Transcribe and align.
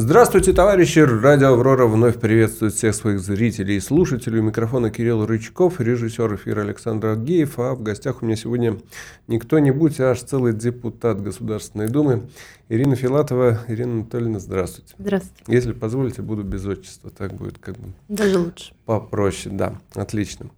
Здравствуйте, 0.00 0.52
товарищи! 0.52 1.00
Радио 1.00 1.54
«Аврора» 1.54 1.86
вновь 1.86 2.20
приветствует 2.20 2.72
всех 2.72 2.94
своих 2.94 3.18
зрителей 3.18 3.78
и 3.78 3.80
слушателей. 3.80 4.38
У 4.38 4.44
микрофона 4.44 4.92
Кирилл 4.92 5.26
Рычков, 5.26 5.80
режиссер 5.80 6.36
эфира 6.36 6.60
Александр 6.60 7.08
Агеев. 7.08 7.58
А 7.58 7.74
в 7.74 7.82
гостях 7.82 8.22
у 8.22 8.24
меня 8.24 8.36
сегодня 8.36 8.78
не 9.26 9.40
кто-нибудь, 9.40 9.98
а 9.98 10.12
аж 10.12 10.20
целый 10.22 10.52
депутат 10.52 11.20
Государственной 11.20 11.88
Думы 11.88 12.28
Ирина 12.68 12.94
Филатова. 12.94 13.62
Ирина 13.66 13.94
Анатольевна, 13.94 14.38
здравствуйте. 14.38 14.94
Здравствуйте. 15.00 15.42
Если 15.52 15.72
позволите, 15.72 16.22
буду 16.22 16.44
без 16.44 16.64
отчества. 16.64 17.10
Так 17.10 17.34
будет 17.34 17.58
как 17.58 17.76
бы... 17.76 17.88
Даже 18.06 18.38
лучше. 18.38 18.74
Попроще, 18.84 19.52
да. 19.52 19.80
Отлично. 19.96 20.50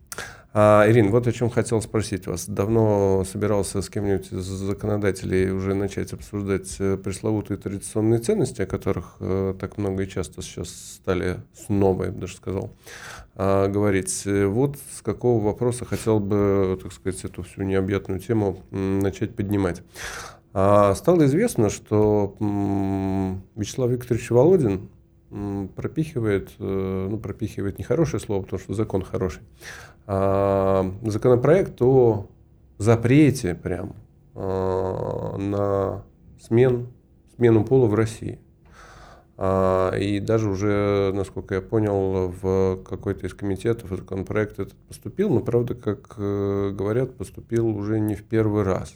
А, 0.53 0.85
Ирин, 0.89 1.13
вот 1.13 1.29
о 1.29 1.33
чем 1.33 1.49
хотел 1.49 1.81
спросить 1.81 2.27
вас. 2.27 2.49
Давно 2.49 3.25
собирался 3.25 3.83
с 3.83 3.89
кем-нибудь 3.89 4.33
из 4.33 4.45
законодателей 4.45 5.53
уже 5.53 5.75
начать 5.75 6.13
обсуждать 6.13 6.75
э, 6.81 6.97
пресловутые 6.97 7.57
традиционные 7.57 8.19
ценности, 8.19 8.63
о 8.63 8.67
которых 8.67 9.15
э, 9.21 9.55
так 9.61 9.79
много 9.79 10.03
и 10.03 10.09
часто 10.09 10.43
сейчас 10.43 10.71
стали 10.71 11.37
снова, 11.55 12.07
я 12.07 12.11
бы 12.11 12.19
даже 12.19 12.35
сказал, 12.35 12.73
э, 13.37 13.69
говорить. 13.69 14.25
Вот 14.27 14.77
с 14.93 15.03
какого 15.03 15.41
вопроса 15.41 15.85
хотел 15.85 16.19
бы, 16.19 16.77
так 16.83 16.93
сказать, 16.93 17.25
эту 17.25 17.45
всю 17.45 17.63
необъятную 17.63 18.19
тему 18.19 18.61
начать 18.73 19.37
поднимать. 19.37 19.83
А, 20.53 20.97
стало 20.97 21.27
известно, 21.27 21.71
что 21.71 22.35
м, 22.41 23.45
Вячеслав 23.55 23.89
Викторович 23.89 24.31
Володин 24.31 24.89
пропихивает, 25.77 26.51
э, 26.59 27.09
ну, 27.09 27.17
пропихивает 27.19 27.79
нехорошее 27.79 28.21
слово, 28.21 28.43
потому 28.43 28.61
что 28.61 28.75
закон 28.75 29.03
хороший, 29.03 29.43
а 30.00 30.00
законопроект 30.07 31.81
о 31.83 32.27
запрете 32.79 33.55
прям 33.55 33.95
а, 34.35 35.37
на 35.37 36.03
смен, 36.41 36.89
смену 37.37 37.65
пола 37.65 37.87
в 37.87 37.95
России. 37.95 38.39
А, 39.37 39.95
и 39.97 40.19
даже 40.19 40.49
уже, 40.49 41.13
насколько 41.15 41.55
я 41.55 41.61
понял, 41.61 42.29
в 42.43 42.83
какой-то 42.83 43.27
из 43.27 43.35
комитетов 43.35 43.91
законопроект 43.91 44.59
этот 44.59 44.77
поступил, 44.89 45.31
но, 45.31 45.41
правда, 45.41 45.75
как 45.75 46.15
э, 46.17 46.71
говорят, 46.73 47.17
поступил 47.17 47.67
уже 47.69 48.01
не 48.01 48.15
в 48.15 48.25
первый 48.25 48.65
раз 48.65 48.95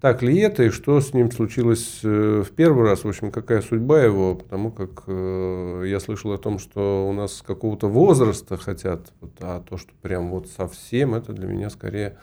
так 0.00 0.22
ли 0.22 0.38
это 0.38 0.64
и 0.64 0.70
что 0.70 1.00
с 1.00 1.14
ним 1.14 1.30
случилось 1.30 2.00
э, 2.02 2.42
в 2.46 2.50
первый 2.50 2.84
раз, 2.84 3.04
в 3.04 3.08
общем, 3.08 3.30
какая 3.30 3.62
судьба 3.62 4.02
его, 4.02 4.34
потому 4.34 4.70
как 4.70 5.04
э, 5.06 5.84
я 5.86 6.00
слышал 6.00 6.32
о 6.32 6.38
том, 6.38 6.58
что 6.58 7.08
у 7.08 7.12
нас 7.14 7.36
с 7.36 7.42
какого-то 7.42 7.88
возраста 7.88 8.58
хотят, 8.58 9.12
а 9.40 9.60
то, 9.60 9.78
что 9.78 9.92
прям 10.02 10.30
вот 10.30 10.48
совсем, 10.48 11.14
это 11.14 11.32
для 11.32 11.46
меня 11.46 11.70
скорее 11.70 12.18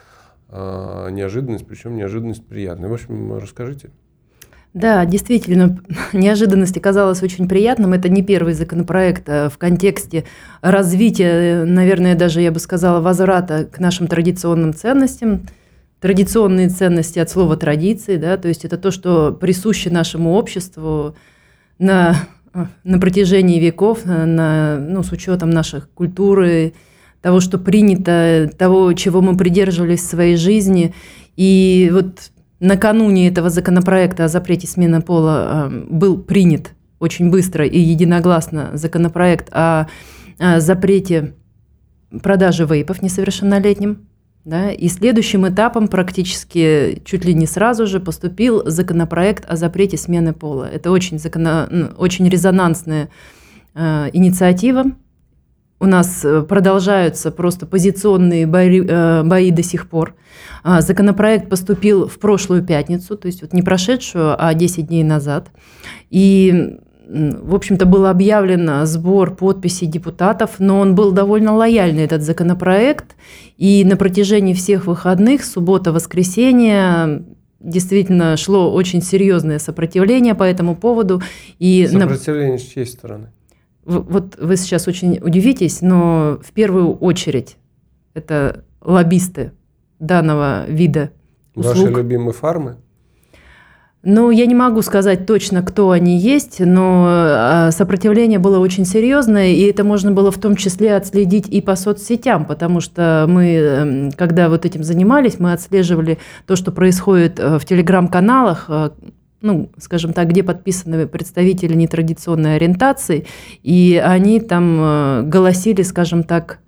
э, 0.50 1.08
неожиданность, 1.10 1.66
причем 1.66 1.96
неожиданность 1.96 2.46
приятная. 2.46 2.88
В 2.88 2.94
общем, 2.94 3.36
расскажите. 3.36 3.90
Да, 4.72 5.04
действительно, 5.04 5.80
неожиданность 6.12 6.76
оказалась 6.76 7.24
очень 7.24 7.48
приятным. 7.48 7.92
Это 7.92 8.08
не 8.08 8.22
первый 8.22 8.54
законопроект 8.54 9.28
а 9.28 9.48
в 9.48 9.58
контексте 9.58 10.24
развития, 10.60 11.64
наверное, 11.64 12.14
даже 12.14 12.40
я 12.40 12.52
бы 12.52 12.60
сказала, 12.60 13.00
возврата 13.00 13.64
к 13.64 13.80
нашим 13.80 14.06
традиционным 14.06 14.74
ценностям– 14.74 15.48
традиционные 16.04 16.68
ценности 16.68 17.18
от 17.18 17.30
слова 17.30 17.56
традиции, 17.56 18.18
да, 18.18 18.36
то 18.36 18.46
есть 18.46 18.66
это 18.66 18.76
то, 18.76 18.90
что 18.90 19.32
присуще 19.32 19.88
нашему 19.88 20.34
обществу 20.34 21.16
на, 21.78 22.14
на 22.84 22.98
протяжении 22.98 23.58
веков, 23.58 24.04
на, 24.04 24.76
ну, 24.78 25.02
с 25.02 25.12
учетом 25.12 25.48
наших 25.48 25.88
культуры, 25.88 26.74
того, 27.22 27.40
что 27.40 27.56
принято, 27.56 28.50
того, 28.58 28.92
чего 28.92 29.22
мы 29.22 29.34
придерживались 29.34 30.00
в 30.00 30.10
своей 30.10 30.36
жизни. 30.36 30.92
И 31.36 31.88
вот 31.90 32.32
накануне 32.60 33.26
этого 33.26 33.48
законопроекта 33.48 34.26
о 34.26 34.28
запрете 34.28 34.66
смены 34.66 35.00
пола 35.00 35.70
э, 35.70 35.84
был 35.88 36.18
принят 36.18 36.72
очень 36.98 37.30
быстро 37.30 37.64
и 37.64 37.78
единогласно 37.78 38.72
законопроект 38.74 39.48
о 39.52 39.86
запрете 40.58 41.32
продажи 42.22 42.66
вейпов 42.66 43.00
несовершеннолетним. 43.00 44.06
Да? 44.44 44.70
И 44.70 44.88
следующим 44.88 45.48
этапом 45.48 45.88
практически 45.88 47.00
чуть 47.04 47.24
ли 47.24 47.32
не 47.32 47.46
сразу 47.46 47.86
же 47.86 47.98
поступил 47.98 48.62
законопроект 48.66 49.44
о 49.48 49.56
запрете 49.56 49.96
смены 49.96 50.34
пола. 50.34 50.68
Это 50.70 50.90
очень, 50.90 51.18
закона... 51.18 51.66
Ну, 51.70 51.86
очень 51.96 52.28
резонансная 52.28 53.08
э, 53.74 54.10
инициатива. 54.12 54.84
У 55.80 55.86
нас 55.86 56.24
э, 56.24 56.42
продолжаются 56.42 57.30
просто 57.30 57.64
позиционные 57.66 58.46
бои, 58.46 58.84
э, 58.86 59.22
бои 59.22 59.50
до 59.50 59.62
сих 59.62 59.88
пор. 59.88 60.14
А, 60.62 60.82
законопроект 60.82 61.48
поступил 61.48 62.06
в 62.06 62.18
прошлую 62.18 62.62
пятницу, 62.62 63.16
то 63.16 63.26
есть 63.26 63.40
вот 63.40 63.54
не 63.54 63.62
прошедшую, 63.62 64.36
а 64.38 64.52
10 64.52 64.86
дней 64.88 65.04
назад. 65.04 65.48
И 66.10 66.78
в 67.06 67.54
общем-то, 67.54 67.86
был 67.86 68.06
объявлен 68.06 68.86
сбор 68.86 69.34
подписей 69.34 69.86
депутатов, 69.86 70.52
но 70.58 70.80
он 70.80 70.94
был 70.94 71.12
довольно 71.12 71.54
лояльный, 71.54 72.04
этот 72.04 72.22
законопроект. 72.22 73.16
И 73.56 73.84
на 73.84 73.96
протяжении 73.96 74.54
всех 74.54 74.86
выходных, 74.86 75.44
суббота, 75.44 75.92
воскресенье, 75.92 77.24
действительно 77.60 78.36
шло 78.36 78.72
очень 78.72 79.02
серьезное 79.02 79.58
сопротивление 79.58 80.34
по 80.34 80.44
этому 80.44 80.76
поводу. 80.76 81.22
И 81.58 81.86
сопротивление 81.86 82.58
с 82.58 82.62
чьей 82.62 82.86
стороны? 82.86 83.28
Вот 83.84 84.36
вы 84.40 84.56
сейчас 84.56 84.88
очень 84.88 85.18
удивитесь, 85.22 85.82
но 85.82 86.38
в 86.42 86.52
первую 86.52 86.94
очередь 86.94 87.56
это 88.14 88.64
лоббисты 88.80 89.52
данного 89.98 90.64
вида 90.68 91.10
услуг. 91.54 91.76
Ваши 91.76 91.88
любимые 91.90 92.32
фармы? 92.32 92.76
Ну, 94.06 94.30
я 94.30 94.44
не 94.44 94.54
могу 94.54 94.82
сказать 94.82 95.24
точно, 95.24 95.62
кто 95.62 95.90
они 95.90 96.18
есть, 96.18 96.60
но 96.60 97.06
а, 97.08 97.70
сопротивление 97.70 98.38
было 98.38 98.58
очень 98.58 98.84
серьезное, 98.84 99.48
и 99.48 99.62
это 99.62 99.82
можно 99.82 100.12
было 100.12 100.30
в 100.30 100.38
том 100.38 100.56
числе 100.56 100.94
отследить 100.94 101.48
и 101.48 101.62
по 101.62 101.74
соцсетям, 101.74 102.44
потому 102.44 102.80
что 102.80 103.24
мы, 103.26 103.46
эм, 103.54 104.10
когда 104.12 104.50
вот 104.50 104.66
этим 104.66 104.84
занимались, 104.84 105.38
мы 105.38 105.54
отслеживали 105.54 106.18
то, 106.46 106.54
что 106.54 106.70
происходит 106.70 107.40
э, 107.40 107.58
в 107.58 107.64
телеграм-каналах, 107.64 108.66
э, 108.68 108.90
ну, 109.40 109.70
скажем 109.78 110.12
так, 110.12 110.28
где 110.28 110.42
подписаны 110.42 111.06
представители 111.06 111.74
нетрадиционной 111.74 112.56
ориентации, 112.56 113.26
и 113.62 114.02
они 114.04 114.38
там 114.40 114.78
э, 114.80 115.22
голосили, 115.22 115.80
скажем 115.80 116.24
так, 116.24 116.58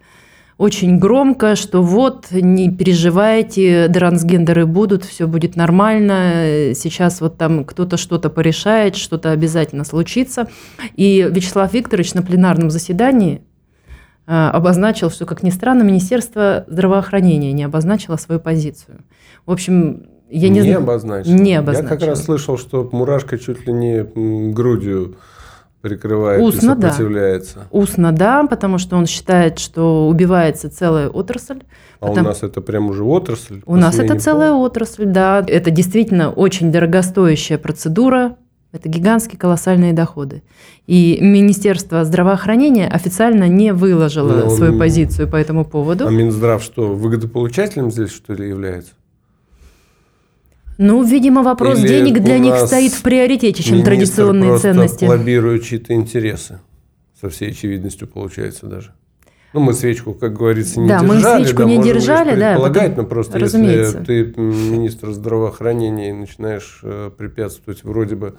очень 0.58 0.98
громко, 0.98 1.54
что 1.54 1.82
вот, 1.82 2.28
не 2.30 2.70
переживайте, 2.70 3.88
трансгендеры 3.88 4.64
будут, 4.64 5.04
все 5.04 5.26
будет 5.26 5.54
нормально, 5.54 6.72
сейчас 6.74 7.20
вот 7.20 7.36
там 7.36 7.64
кто-то 7.64 7.98
что-то 7.98 8.30
порешает, 8.30 8.96
что-то 8.96 9.32
обязательно 9.32 9.84
случится. 9.84 10.48
И 10.94 11.28
Вячеслав 11.30 11.72
Викторович 11.74 12.14
на 12.14 12.22
пленарном 12.22 12.70
заседании 12.70 13.42
а, 14.26 14.50
обозначил, 14.50 15.10
что, 15.10 15.26
как 15.26 15.42
ни 15.42 15.50
странно, 15.50 15.82
Министерство 15.82 16.64
здравоохранения 16.68 17.52
не 17.52 17.64
обозначило 17.64 18.16
свою 18.16 18.40
позицию. 18.40 19.04
В 19.44 19.52
общем, 19.52 20.06
я 20.30 20.48
не, 20.48 20.60
не 20.60 20.62
знаю. 20.62 20.78
Обозначил. 20.78 21.32
Не 21.32 21.54
обозначил. 21.54 21.90
Я 21.90 21.96
как 21.96 22.08
раз 22.08 22.24
слышал, 22.24 22.56
что 22.56 22.88
Мурашка 22.92 23.38
чуть 23.38 23.66
ли 23.66 23.72
не 23.72 24.52
грудью 24.52 25.16
прикрывает 25.88 26.42
Устно, 26.42 26.72
и 26.72 26.74
сопротивляется. 26.74 27.54
Да. 27.56 27.66
Устно, 27.70 28.12
да, 28.12 28.46
потому 28.46 28.78
что 28.78 28.96
он 28.96 29.06
считает, 29.06 29.58
что 29.58 30.08
убивается 30.08 30.68
целая 30.70 31.08
отрасль. 31.08 31.60
А 32.00 32.08
потому... 32.08 32.26
у 32.26 32.30
нас 32.30 32.42
это 32.42 32.60
прям 32.60 32.88
уже 32.88 33.04
отрасль? 33.04 33.62
У 33.66 33.76
нас 33.76 33.98
это 33.98 34.18
целая 34.18 34.50
пол? 34.50 34.62
отрасль, 34.62 35.04
да. 35.04 35.44
Это 35.46 35.70
действительно 35.70 36.30
очень 36.30 36.72
дорогостоящая 36.72 37.58
процедура, 37.58 38.36
это 38.72 38.88
гигантские 38.88 39.38
колоссальные 39.38 39.92
доходы. 39.92 40.42
И 40.86 41.18
Министерство 41.20 42.04
здравоохранения 42.04 42.88
официально 42.88 43.48
не 43.48 43.72
выложило 43.72 44.32
Но, 44.32 44.44
ну, 44.46 44.50
свою 44.50 44.78
позицию 44.78 45.28
по 45.28 45.36
этому 45.36 45.64
поводу. 45.64 46.06
А 46.06 46.10
Минздрав 46.10 46.62
что, 46.62 46.94
выгодополучателем 46.94 47.90
здесь 47.90 48.10
что 48.10 48.34
ли 48.34 48.48
является? 48.48 48.92
Ну, 50.78 51.02
видимо, 51.02 51.42
вопрос 51.42 51.78
Или 51.78 51.88
денег 51.88 52.22
для 52.22 52.38
них 52.38 52.56
стоит 52.58 52.92
в 52.92 53.02
приоритете, 53.02 53.62
чем 53.62 53.82
традиционные 53.82 54.50
просто 54.50 54.72
ценности. 54.72 55.04
лоббирует 55.04 55.64
чьи-то 55.64 55.94
интересы. 55.94 56.60
Со 57.20 57.30
всей 57.30 57.50
очевидностью 57.50 58.08
получается 58.08 58.66
даже. 58.66 58.92
Ну, 59.54 59.60
мы 59.60 59.72
свечку, 59.72 60.12
как 60.12 60.34
говорится, 60.34 60.80
не 60.80 60.88
да, 60.88 61.00
держали. 61.00 61.38
Мы 61.38 61.44
свечку 61.44 61.62
да, 61.62 61.64
не 61.64 61.82
держали, 61.82 62.38
да. 62.38 62.56
Полагать, 62.56 62.96
но 62.96 63.04
просто 63.04 63.38
разумеется. 63.38 64.00
если 64.00 64.32
ты 64.32 64.40
министр 64.40 65.12
здравоохранения 65.12 66.10
и 66.10 66.12
начинаешь 66.12 66.80
э, 66.82 67.10
препятствовать 67.16 67.82
вроде 67.82 68.16
бы 68.16 68.36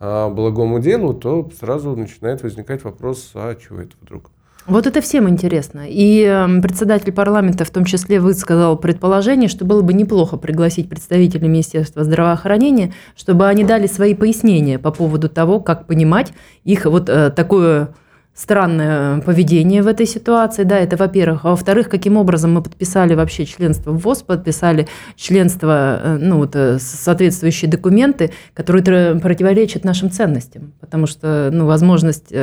а, 0.00 0.28
благому 0.28 0.78
делу, 0.78 1.14
то 1.14 1.50
сразу 1.58 1.96
начинает 1.96 2.42
возникать 2.42 2.84
вопрос, 2.84 3.30
а 3.34 3.54
чего 3.54 3.80
это 3.80 3.92
вдруг? 4.00 4.30
Вот 4.68 4.86
это 4.86 5.00
всем 5.00 5.26
интересно. 5.30 5.86
И 5.88 6.22
эм, 6.24 6.60
председатель 6.60 7.10
парламента 7.10 7.64
в 7.64 7.70
том 7.70 7.86
числе 7.86 8.20
высказал 8.20 8.76
предположение, 8.76 9.48
что 9.48 9.64
было 9.64 9.80
бы 9.80 9.94
неплохо 9.94 10.36
пригласить 10.36 10.90
представителей 10.90 11.48
Министерства 11.48 12.04
здравоохранения, 12.04 12.92
чтобы 13.16 13.48
они 13.48 13.64
дали 13.64 13.86
свои 13.86 14.14
пояснения 14.14 14.78
по 14.78 14.90
поводу 14.90 15.30
того, 15.30 15.60
как 15.60 15.86
понимать 15.86 16.34
их 16.64 16.84
вот 16.84 17.08
э, 17.08 17.30
такое 17.30 17.94
странное 18.34 19.22
поведение 19.22 19.82
в 19.82 19.86
этой 19.86 20.04
ситуации, 20.04 20.64
да, 20.64 20.78
это 20.78 20.98
во-первых. 20.98 21.46
А 21.46 21.50
во-вторых, 21.50 21.88
каким 21.88 22.18
образом 22.18 22.52
мы 22.52 22.62
подписали 22.62 23.14
вообще 23.14 23.46
членство 23.46 23.92
в 23.92 23.98
ВОЗ, 24.02 24.22
подписали 24.22 24.86
членство, 25.16 25.98
э, 26.02 26.18
ну, 26.20 26.36
вот, 26.36 26.54
э, 26.54 26.78
соответствующие 26.78 27.70
документы, 27.70 28.32
которые 28.52 29.18
противоречат 29.18 29.84
нашим 29.84 30.10
ценностям, 30.10 30.74
потому 30.78 31.06
что, 31.06 31.48
ну, 31.50 31.64
возможность 31.64 32.34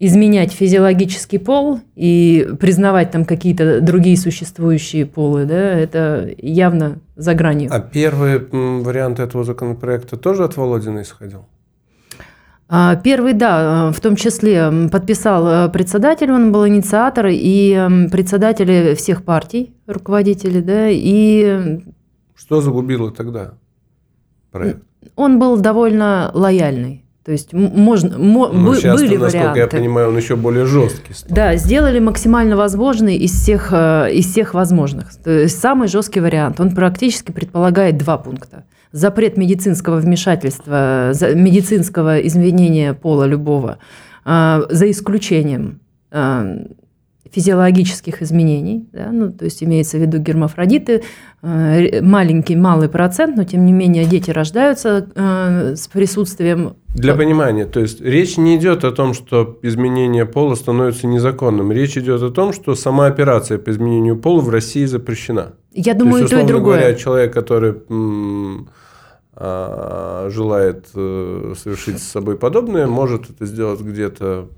изменять 0.00 0.52
физиологический 0.52 1.38
пол 1.38 1.80
и 1.94 2.48
признавать 2.58 3.10
там 3.10 3.26
какие-то 3.26 3.82
другие 3.82 4.16
существующие 4.16 5.04
полы, 5.04 5.44
да, 5.44 5.54
это 5.54 6.30
явно 6.38 6.98
за 7.16 7.34
гранью. 7.34 7.68
А 7.70 7.80
первый 7.80 8.38
вариант 8.50 9.20
этого 9.20 9.44
законопроекта 9.44 10.16
тоже 10.16 10.44
от 10.44 10.56
Володина 10.56 11.02
исходил? 11.02 11.44
А, 12.72 12.96
первый, 12.96 13.34
да, 13.34 13.92
в 13.92 14.00
том 14.00 14.16
числе 14.16 14.88
подписал 14.90 15.46
э, 15.46 15.68
председатель, 15.70 16.30
он 16.30 16.52
был 16.52 16.66
инициатор, 16.66 17.26
и 17.28 18.08
председатели 18.10 18.94
всех 18.94 19.24
партий, 19.24 19.74
руководители, 19.86 20.60
да, 20.60 20.86
и... 20.88 21.80
Что 22.36 22.60
загубило 22.60 23.10
тогда 23.10 23.54
проект? 24.50 24.82
Он 25.16 25.38
был 25.38 25.58
довольно 25.58 26.30
лояльный. 26.32 27.04
То 27.24 27.32
есть 27.32 27.52
можно, 27.52 28.16
ну, 28.16 28.74
сейчас, 28.74 28.98
были 28.98 29.16
насколько 29.16 29.50
варианты. 29.50 29.60
я 29.60 29.66
понимаю, 29.66 30.08
он 30.08 30.16
еще 30.16 30.36
более 30.36 30.64
жесткий 30.64 31.12
стал. 31.12 31.34
Да, 31.34 31.56
сделали 31.56 31.98
максимально 31.98 32.56
возможный 32.56 33.16
из 33.16 33.32
всех, 33.32 33.68
э, 33.72 34.10
из 34.12 34.26
всех 34.30 34.54
возможных. 34.54 35.14
То 35.16 35.30
есть 35.30 35.60
самый 35.60 35.88
жесткий 35.88 36.20
вариант, 36.20 36.60
он 36.60 36.74
практически 36.74 37.30
предполагает 37.30 37.98
два 37.98 38.16
пункта 38.16 38.64
запрет 38.92 39.36
медицинского 39.36 39.98
вмешательства, 39.98 41.12
медицинского 41.34 42.18
изменения 42.26 42.92
пола 42.92 43.24
любого, 43.24 43.78
а, 44.24 44.62
за 44.68 44.90
исключением 44.90 45.80
а, 46.10 46.44
физиологических 47.30 48.22
изменений, 48.22 48.88
да, 48.92 49.10
ну, 49.12 49.32
то 49.32 49.44
есть 49.44 49.62
имеется 49.62 49.96
в 49.96 50.00
виду 50.00 50.18
гермафродиты, 50.18 51.02
маленький, 51.42 52.56
малый 52.56 52.88
процент, 52.88 53.36
но 53.36 53.44
тем 53.44 53.64
не 53.64 53.72
менее 53.72 54.04
дети 54.04 54.30
рождаются 54.30 55.08
с 55.74 55.88
присутствием... 55.88 56.74
Для 56.94 57.14
понимания, 57.14 57.66
то 57.66 57.80
есть 57.80 58.00
речь 58.00 58.36
не 58.36 58.56
идет 58.56 58.84
о 58.84 58.90
том, 58.90 59.14
что 59.14 59.58
изменение 59.62 60.26
пола 60.26 60.54
становится 60.56 61.06
незаконным, 61.06 61.70
речь 61.70 61.96
идет 61.96 62.20
о 62.22 62.30
том, 62.30 62.52
что 62.52 62.74
сама 62.74 63.06
операция 63.06 63.58
по 63.58 63.70
изменению 63.70 64.16
пола 64.16 64.40
в 64.40 64.50
России 64.50 64.84
запрещена. 64.84 65.52
Я 65.72 65.94
думаю, 65.94 66.14
то, 66.14 66.20
есть, 66.22 66.32
и 66.32 66.36
то, 66.36 66.42
и 66.42 66.46
другое. 66.46 66.78
говоря, 66.78 66.94
человек, 66.94 67.32
который 67.32 67.74
желает 69.40 70.88
э, 70.94 71.54
совершить 71.56 71.98
с 71.98 72.06
собой 72.06 72.36
подобное, 72.36 72.86
может 72.86 73.30
это 73.30 73.46
сделать 73.46 73.80
где-то 73.80 74.48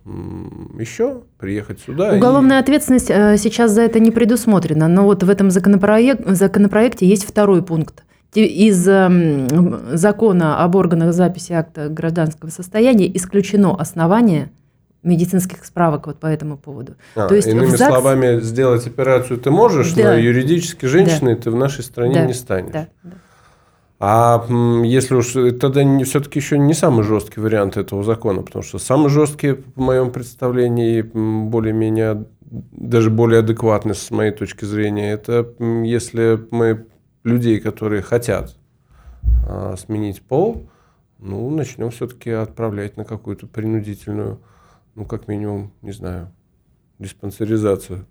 еще, 0.77 1.21
приехать 1.39 1.79
сюда. 1.81 2.15
Уголовная 2.15 2.59
и... 2.59 2.61
ответственность 2.61 3.11
э, 3.11 3.37
сейчас 3.39 3.71
за 3.71 3.83
это 3.83 4.01
не 4.01 4.11
предусмотрена, 4.11 4.89
но 4.89 5.05
вот 5.05 5.23
в 5.23 5.31
этом 5.31 5.53
законопроект, 5.53 6.27
законопроекте 6.27 7.07
есть 7.07 7.25
второй 7.25 7.63
пункт. 7.63 8.03
Из 8.35 8.89
эм, 8.89 9.97
закона 9.97 10.65
об 10.65 10.75
органах 10.75 11.13
записи 11.13 11.53
акта 11.53 11.89
гражданского 11.89 12.51
состояния 12.51 13.15
исключено 13.15 13.77
основание 13.79 14.51
медицинских 15.03 15.65
справок 15.65 16.07
вот 16.07 16.19
по 16.19 16.27
этому 16.27 16.57
поводу. 16.57 16.95
А, 17.15 17.29
То 17.29 17.35
есть 17.35 17.49
иными 17.49 17.67
ЗАГС... 17.67 17.93
словами, 17.93 18.41
сделать 18.41 18.87
операцию 18.87 19.39
ты 19.39 19.51
можешь, 19.51 19.93
да. 19.93 20.05
но 20.05 20.15
юридически 20.15 20.87
женщиной 20.87 21.37
да. 21.37 21.43
ты 21.43 21.51
в 21.51 21.57
нашей 21.57 21.85
стране 21.85 22.15
да. 22.15 22.27
не 22.27 22.35
станешь. 22.35 22.73
Да. 22.73 22.89
Да. 23.03 23.11
А 24.05 24.45
если 24.83 25.15
уж 25.15 25.33
тогда 25.61 25.85
все-таки 26.03 26.41
еще 26.41 26.59
не 26.59 26.75
самый 26.75 27.05
жесткий 27.05 27.39
вариант 27.39 27.77
этого 27.77 28.03
закона, 28.03 28.43
потому 28.43 28.65
что 28.65 28.81
самый 28.81 29.11
жесткий, 29.11 29.53
в 29.53 29.77
моем 29.77 30.11
представлении, 30.11 31.03
более-менее, 31.03 32.27
даже 32.41 33.11
более 33.11 33.39
адекватный 33.39 33.95
с 33.95 34.11
моей 34.11 34.33
точки 34.33 34.65
зрения, 34.65 35.13
это 35.13 35.55
если 35.85 36.45
мы 36.51 36.89
людей, 37.23 37.61
которые 37.61 38.03
хотят 38.03 38.57
а, 39.49 39.77
сменить 39.77 40.21
пол, 40.21 40.69
ну, 41.21 41.49
начнем 41.51 41.91
все-таки 41.91 42.31
отправлять 42.31 42.97
на 42.97 43.05
какую-то 43.05 43.47
принудительную, 43.47 44.41
ну, 44.97 45.05
как 45.05 45.29
минимум, 45.29 45.75
не 45.81 45.93
знаю, 45.93 46.33
диспансеризацию. 46.99 48.05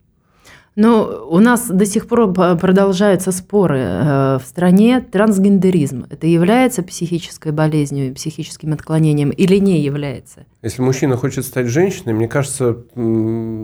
Но 0.75 1.27
у 1.29 1.39
нас 1.39 1.67
до 1.67 1.85
сих 1.85 2.07
пор 2.07 2.31
продолжаются 2.31 3.33
споры 3.33 3.79
э, 3.79 4.39
в 4.41 4.47
стране. 4.47 5.01
Трансгендеризм– 5.01 6.05
это 6.09 6.27
является 6.27 6.81
психической 6.81 7.51
болезнью, 7.51 8.15
психическим 8.15 8.71
отклонением 8.71 9.31
или 9.31 9.57
не 9.57 9.81
является? 9.81 10.45
Если 10.61 10.81
мужчина 10.81 11.17
хочет 11.17 11.45
стать 11.45 11.67
женщиной, 11.67 12.13
мне 12.13 12.29
кажется, 12.29 12.77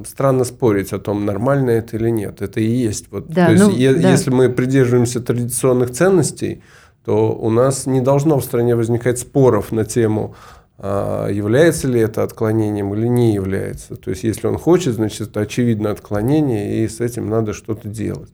странно 0.05 0.43
спорить 0.43 0.91
о 0.91 0.99
том, 0.99 1.25
нормально 1.25 1.69
это 1.71 1.95
или 1.95 2.09
нет. 2.09 2.41
Это 2.41 2.59
и 2.59 2.69
есть. 2.69 3.05
Вот. 3.09 3.27
Да, 3.27 3.45
То 3.45 3.51
есть, 3.53 3.63
ну, 3.63 3.71
е- 3.71 3.93
да. 3.93 4.11
если 4.11 4.29
мы 4.29 4.49
придерживаемся 4.49 5.21
традиционных 5.21 5.91
ценностей, 5.91 6.61
то 7.05 7.31
у 7.31 7.49
нас 7.49 7.85
не 7.85 8.01
должно 8.01 8.37
в 8.37 8.43
стране 8.43 8.75
возникать 8.75 9.17
споров 9.17 9.71
на 9.71 9.85
тему 9.85 10.35
является 10.79 11.87
ли 11.87 11.99
это 11.99 12.21
отклонением 12.23 12.93
или 12.93 13.07
не 13.07 13.33
является. 13.33 13.95
То 13.95 14.11
есть, 14.11 14.23
если 14.23 14.45
он 14.45 14.57
хочет, 14.57 14.93
значит, 14.93 15.29
это 15.29 15.41
очевидно 15.41 15.89
отклонение, 15.89 16.83
и 16.83 16.87
с 16.87 16.99
этим 16.99 17.29
надо 17.29 17.53
что-то 17.53 17.87
делать. 17.87 18.31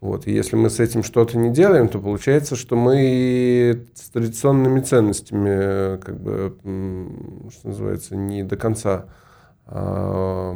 Вот. 0.00 0.26
И 0.26 0.32
если 0.32 0.56
мы 0.56 0.68
с 0.68 0.78
этим 0.78 1.02
что-то 1.02 1.38
не 1.38 1.50
делаем, 1.50 1.88
то 1.88 1.98
получается, 1.98 2.56
что 2.56 2.76
мы 2.76 3.86
с 3.94 4.10
традиционными 4.10 4.80
ценностями, 4.80 5.98
как 5.98 6.20
бы, 6.20 6.56
что 7.50 7.68
называется, 7.68 8.16
не 8.16 8.42
до 8.42 8.56
конца 8.56 9.06
а, 9.66 10.54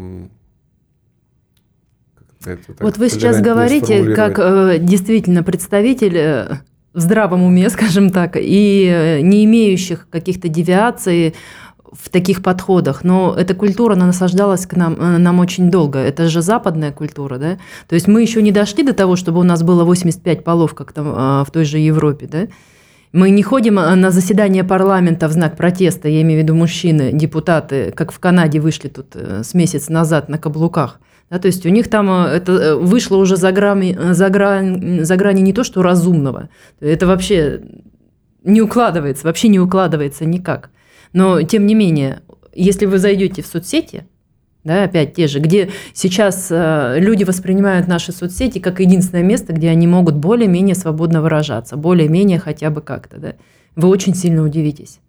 это, 2.44 2.74
вот 2.80 2.96
вы 2.96 3.10
сейчас 3.10 3.40
говорите, 3.40 4.14
как 4.14 4.38
э, 4.38 4.78
действительно 4.78 5.42
представитель 5.42 6.16
э, 6.16 6.48
в 6.94 7.00
здравом 7.00 7.42
уме, 7.42 7.70
скажем 7.70 8.10
так, 8.10 8.36
и 8.36 8.86
э, 8.88 9.20
не 9.20 9.44
имеющих 9.44 10.08
каких-то 10.10 10.48
девиаций 10.48 11.34
в 11.92 12.08
таких 12.08 12.42
подходах. 12.42 13.04
Но 13.04 13.34
эта 13.36 13.54
культура, 13.54 13.94
она 13.94 14.06
насаждалась 14.06 14.66
к 14.66 14.76
нам, 14.76 14.94
э, 14.94 15.18
нам 15.18 15.40
очень 15.40 15.70
долго. 15.70 15.98
Это 15.98 16.28
же 16.28 16.42
западная 16.42 16.92
культура, 16.92 17.38
да? 17.38 17.58
То 17.88 17.94
есть 17.94 18.08
мы 18.08 18.22
еще 18.22 18.42
не 18.42 18.52
дошли 18.52 18.84
до 18.84 18.92
того, 18.92 19.16
чтобы 19.16 19.40
у 19.40 19.44
нас 19.44 19.62
было 19.62 19.84
85 19.84 20.44
полов, 20.44 20.74
как 20.74 20.92
там 20.92 21.12
а, 21.14 21.44
в 21.44 21.50
той 21.50 21.64
же 21.64 21.78
Европе, 21.78 22.26
да? 22.26 22.46
Мы 23.12 23.30
не 23.30 23.42
ходим 23.42 23.78
э, 23.78 23.94
на 23.94 24.10
заседание 24.10 24.62
парламента 24.62 25.28
в 25.28 25.32
знак 25.32 25.56
протеста, 25.56 26.08
я 26.08 26.22
имею 26.22 26.40
в 26.40 26.42
виду 26.44 26.54
мужчины, 26.54 27.10
депутаты, 27.12 27.92
как 27.92 28.12
в 28.12 28.20
Канаде 28.20 28.60
вышли 28.60 28.88
тут 28.88 29.16
с 29.16 29.54
месяц 29.54 29.88
назад 29.88 30.28
на 30.28 30.38
каблуках. 30.38 31.00
Да, 31.30 31.38
то 31.38 31.46
есть 31.46 31.64
у 31.64 31.68
них 31.68 31.88
там 31.88 32.10
э, 32.10 32.28
это 32.28 32.52
э, 32.52 32.74
вышло 32.74 33.16
уже 33.16 33.36
за, 33.36 33.52
грани, 33.52 33.96
э, 33.98 34.14
за, 34.14 34.28
грань, 34.30 35.04
за 35.04 35.16
грани 35.16 35.40
не 35.42 35.52
то, 35.52 35.62
что 35.62 35.80
разумного. 35.80 36.48
Это 36.80 37.06
вообще 37.06 37.62
не 38.42 38.60
укладывается, 38.60 39.26
вообще 39.26 39.46
не 39.46 39.60
укладывается 39.60 40.24
никак. 40.24 40.70
Но 41.12 41.40
тем 41.42 41.66
не 41.66 41.74
менее, 41.74 42.22
если 42.52 42.86
вы 42.86 42.98
зайдете 42.98 43.42
в 43.42 43.46
соцсети, 43.46 44.06
да, 44.64 44.84
опять 44.84 45.14
те 45.14 45.26
же, 45.26 45.38
где 45.38 45.70
сейчас 45.94 46.48
люди 46.50 47.24
воспринимают 47.24 47.88
наши 47.88 48.12
соцсети 48.12 48.58
как 48.58 48.80
единственное 48.80 49.24
место, 49.24 49.54
где 49.54 49.70
они 49.70 49.86
могут 49.86 50.16
более-менее 50.16 50.74
свободно 50.74 51.22
выражаться, 51.22 51.76
более-менее 51.76 52.38
хотя 52.38 52.68
бы 52.70 52.82
как-то, 52.82 53.18
да, 53.18 53.34
вы 53.74 53.88
очень 53.88 54.14
сильно 54.14 54.42
удивитесь. 54.42 55.00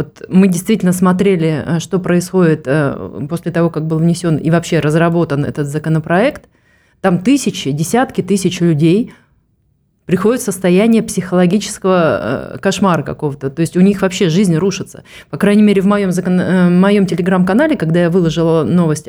Вот 0.00 0.22
мы 0.30 0.48
действительно 0.48 0.94
смотрели, 0.94 1.62
э, 1.66 1.78
что 1.78 1.98
происходит 1.98 2.62
э, 2.64 3.26
после 3.28 3.52
того, 3.52 3.68
как 3.68 3.86
был 3.86 3.98
внесен 3.98 4.38
и 4.38 4.50
вообще 4.50 4.80
разработан 4.80 5.44
этот 5.44 5.66
законопроект. 5.66 6.48
Там 7.02 7.18
тысячи, 7.18 7.70
десятки 7.70 8.22
тысяч 8.22 8.60
людей 8.60 9.12
приходят 10.06 10.40
в 10.40 10.44
состояние 10.44 11.02
психологического 11.02 12.54
э, 12.54 12.58
кошмара 12.60 13.02
какого-то. 13.02 13.50
То 13.50 13.60
есть 13.60 13.76
у 13.76 13.80
них 13.80 14.00
вообще 14.00 14.30
жизнь 14.30 14.56
рушится. 14.56 15.04
По 15.28 15.36
крайней 15.36 15.62
мере, 15.62 15.82
в 15.82 15.86
моем, 15.86 16.12
закон... 16.12 16.80
моем 16.80 17.04
телеграм-канале, 17.04 17.76
когда 17.76 18.00
я 18.00 18.08
выложила 18.08 18.64
новость 18.64 19.06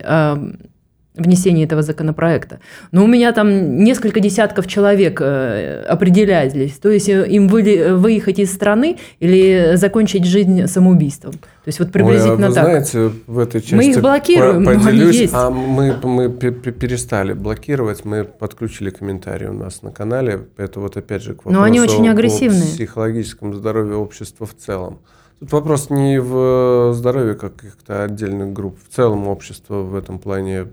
внесении 1.22 1.64
этого 1.64 1.82
законопроекта. 1.82 2.60
Но 2.92 3.04
у 3.04 3.08
меня 3.08 3.32
там 3.32 3.78
несколько 3.84 4.20
десятков 4.20 4.68
человек 4.68 5.20
э, 5.22 5.84
определялись. 5.88 6.74
То 6.74 6.90
есть 6.90 7.10
э, 7.10 7.28
им 7.28 7.48
выехать 7.48 8.40
из 8.40 8.54
страны 8.54 8.98
или 9.20 9.76
закончить 9.76 10.26
жизнь 10.26 10.68
самоубийством. 10.68 11.34
То 11.34 11.68
есть 11.68 11.80
вот 11.80 11.92
приблизительно 11.92 12.34
Ой, 12.34 12.46
а 12.46 12.50
вы 12.50 12.56
так. 12.56 12.66
знаете, 12.66 13.16
в 13.28 13.38
этой 13.38 13.62
части 13.62 13.76
мы 13.76 13.86
их 13.86 14.02
блокируем, 14.02 14.66
поделюсь, 14.66 14.84
но 14.84 14.90
они 14.90 15.18
есть. 15.18 15.34
А 15.34 15.50
мы, 15.52 15.96
мы 16.04 16.30
перестали 16.30 17.34
блокировать, 17.34 18.04
мы 18.04 18.24
подключили 18.24 18.90
комментарии 18.90 19.46
у 19.46 19.54
нас 19.54 19.84
на 19.84 19.92
канале. 19.92 20.48
Это 20.58 20.80
вот 20.80 20.98
опять 20.98 21.22
же 21.22 21.34
к 21.34 21.46
вопросу 21.46 21.58
но 21.58 21.64
они 21.64 21.80
очень 21.80 22.08
агрессивные. 22.10 22.64
о 22.64 22.66
психологическом 22.66 23.54
здоровье 23.54 23.96
общества 23.96 24.48
в 24.48 24.56
целом. 24.56 25.02
Тут 25.42 25.54
вопрос 25.54 25.90
не 25.90 26.22
в 26.22 26.94
здоровье 26.94 27.34
каких-то 27.34 28.04
отдельных 28.04 28.54
групп. 28.54 28.78
В 28.88 28.94
целом 28.94 29.28
общество 29.28 29.82
в 29.82 29.96
этом 29.96 30.20
плане 30.20 30.68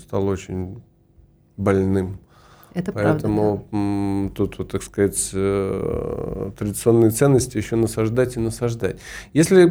стало 0.00 0.24
очень 0.24 0.82
больным. 1.56 2.18
Это 2.74 2.90
Поэтому 2.90 3.58
правда, 3.70 4.28
да. 4.28 4.34
тут, 4.34 4.58
вот, 4.58 4.72
так 4.72 4.82
сказать, 4.82 5.30
э, 5.32 6.50
традиционные 6.58 7.12
ценности 7.12 7.56
еще 7.56 7.76
насаждать 7.76 8.36
и 8.36 8.40
насаждать. 8.40 8.98
Если 9.32 9.66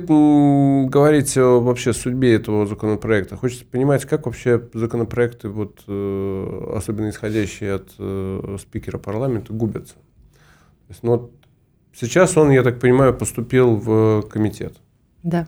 говорить 0.88 1.38
о 1.38 1.60
вообще 1.60 1.92
судьбе 1.92 2.36
этого 2.36 2.66
законопроекта, 2.66 3.36
хочется 3.36 3.66
понимать, 3.66 4.06
как 4.06 4.28
вообще 4.28 4.70
законопроекты, 4.74 5.50
вот, 5.50 5.84
э, 5.90 6.74
особенно 6.74 7.10
исходящие 7.10 7.74
от 7.74 7.90
э, 8.00 8.58
спикера 8.62 8.98
парламента, 8.98 9.52
губятся. 9.52 9.96
То 9.96 10.92
есть, 10.92 11.04
ну, 11.04 11.12
вот 11.12 11.32
сейчас 12.00 12.38
он, 12.38 12.52
я 12.52 12.64
так 12.64 12.80
понимаю, 12.80 13.14
поступил 13.14 13.76
в 13.76 14.24
комитет. 14.24 14.78
Да. 15.24 15.48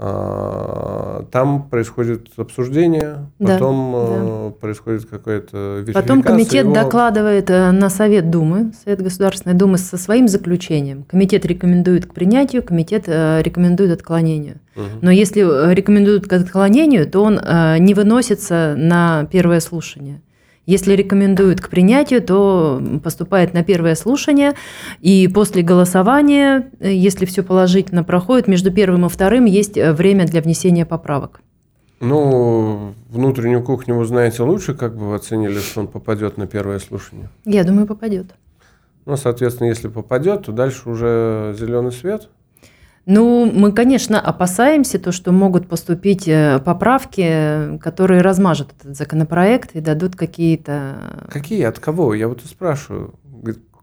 А, 0.00 1.24
там 1.32 1.68
происходит 1.68 2.28
обсуждение, 2.36 3.26
потом 3.40 3.92
да, 3.92 4.44
да. 4.44 4.50
происходит 4.60 5.06
какое-то 5.06 5.84
Потом 5.92 6.22
комитет 6.22 6.66
его... 6.66 6.74
докладывает 6.74 7.50
э, 7.50 7.72
на 7.72 7.90
Совет 7.90 8.30
Думы, 8.30 8.72
Совет 8.84 9.02
Государственной 9.02 9.56
Думы 9.56 9.76
со 9.76 9.98
своим 9.98 10.28
заключением. 10.28 11.02
Комитет 11.02 11.44
рекомендует 11.44 12.06
к 12.06 12.14
принятию, 12.14 12.62
комитет 12.62 13.04
э, 13.08 13.42
рекомендует 13.42 13.90
отклонению. 13.90 14.58
Угу. 14.76 14.84
Но 15.02 15.10
если 15.10 15.42
э, 15.42 15.74
рекомендуют 15.74 16.28
к 16.28 16.32
отклонению, 16.32 17.10
то 17.10 17.24
он 17.24 17.40
не 17.80 17.94
выносится 17.94 18.76
на 18.78 19.26
первое 19.32 19.58
слушание. 19.58 20.20
Если 20.68 20.92
рекомендуют 20.92 21.62
к 21.62 21.70
принятию, 21.70 22.20
то 22.20 22.78
поступает 23.02 23.54
на 23.54 23.64
первое 23.64 23.94
слушание, 23.94 24.52
и 25.00 25.26
после 25.26 25.62
голосования, 25.62 26.70
если 26.78 27.24
все 27.24 27.42
положительно 27.42 28.04
проходит, 28.04 28.48
между 28.48 28.70
первым 28.70 29.06
и 29.06 29.08
вторым 29.08 29.46
есть 29.46 29.78
э, 29.78 29.94
время 29.94 30.26
для 30.26 30.42
внесения 30.42 30.84
поправок. 30.84 31.40
Ну, 32.00 32.92
внутреннюю 33.08 33.62
кухню 33.62 33.94
вы 33.94 34.04
знаете 34.04 34.42
лучше, 34.42 34.74
как 34.74 34.94
бы 34.94 35.08
вы 35.08 35.14
оценили, 35.14 35.58
что 35.58 35.80
он 35.80 35.88
попадет 35.88 36.36
на 36.36 36.46
первое 36.46 36.80
слушание? 36.80 37.30
Я 37.46 37.64
думаю, 37.64 37.86
попадет. 37.86 38.26
Ну, 39.06 39.16
соответственно, 39.16 39.68
если 39.68 39.88
попадет, 39.88 40.44
то 40.44 40.52
дальше 40.52 40.90
уже 40.90 41.56
зеленый 41.58 41.92
свет. 41.92 42.28
Ну, 43.10 43.50
мы, 43.50 43.72
конечно, 43.72 44.20
опасаемся 44.20 44.98
то, 44.98 45.12
что 45.12 45.32
могут 45.32 45.66
поступить 45.66 46.28
э, 46.28 46.60
поправки, 46.62 47.78
которые 47.78 48.20
размажут 48.20 48.74
этот 48.78 48.94
законопроект 48.94 49.74
и 49.74 49.80
дадут 49.80 50.14
какие-то... 50.14 51.26
Какие? 51.30 51.62
От 51.62 51.78
кого? 51.78 52.12
Я 52.12 52.28
вот 52.28 52.44
и 52.44 52.46
спрашиваю. 52.46 53.14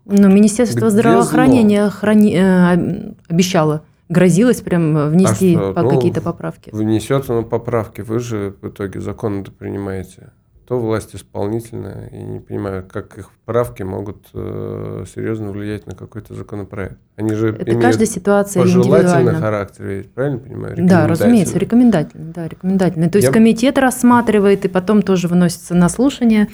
Ну, 0.05 0.29
Министерство 0.29 0.85
Где 0.85 0.89
здравоохранения 0.91 1.89
храни... 1.89 2.35
Э, 2.37 3.13
обещало, 3.27 3.83
грозилось 4.09 4.61
прям 4.61 5.09
внести 5.09 5.55
а 5.55 5.71
что? 5.71 5.81
ну, 5.81 5.89
какие-то 5.89 6.21
поправки. 6.21 6.69
Внесет 6.71 7.27
оно 7.27 7.41
поправки, 7.41 8.01
вы 8.01 8.19
же 8.19 8.53
в 8.61 8.67
итоге 8.67 9.01
законы-то 9.01 9.51
принимаете 9.51 10.33
то 10.67 10.79
власть 10.79 11.15
исполнительная, 11.15 12.07
и 12.07 12.17
не 12.17 12.39
понимаю, 12.39 12.83
как 12.91 13.17
их 13.19 13.29
правки 13.45 13.83
могут 13.83 14.27
э, 14.33 15.05
серьезно 15.13 15.51
влиять 15.51 15.85
на 15.85 15.93
какой-то 15.93 16.33
законопроект. 16.33 16.97
Они 17.15 17.33
же 17.35 17.49
Это 17.49 17.65
имеют 17.65 17.83
каждая 17.83 18.07
ситуация 18.07 18.63
пожелательный 18.63 19.35
характер, 19.35 19.85
ведь, 19.85 20.11
правильно 20.11 20.39
понимаю? 20.39 20.75
Да, 20.79 21.07
разумеется, 21.07 21.59
рекомендательный, 21.59 22.33
да, 22.33 22.47
рекомендательный. 22.47 23.09
То 23.09 23.17
есть 23.17 23.27
Я... 23.27 23.33
комитет 23.33 23.77
рассматривает 23.77 24.65
и 24.65 24.67
потом 24.67 25.03
тоже 25.03 25.27
выносится 25.27 25.75
на 25.75 25.87
слушание, 25.87 26.47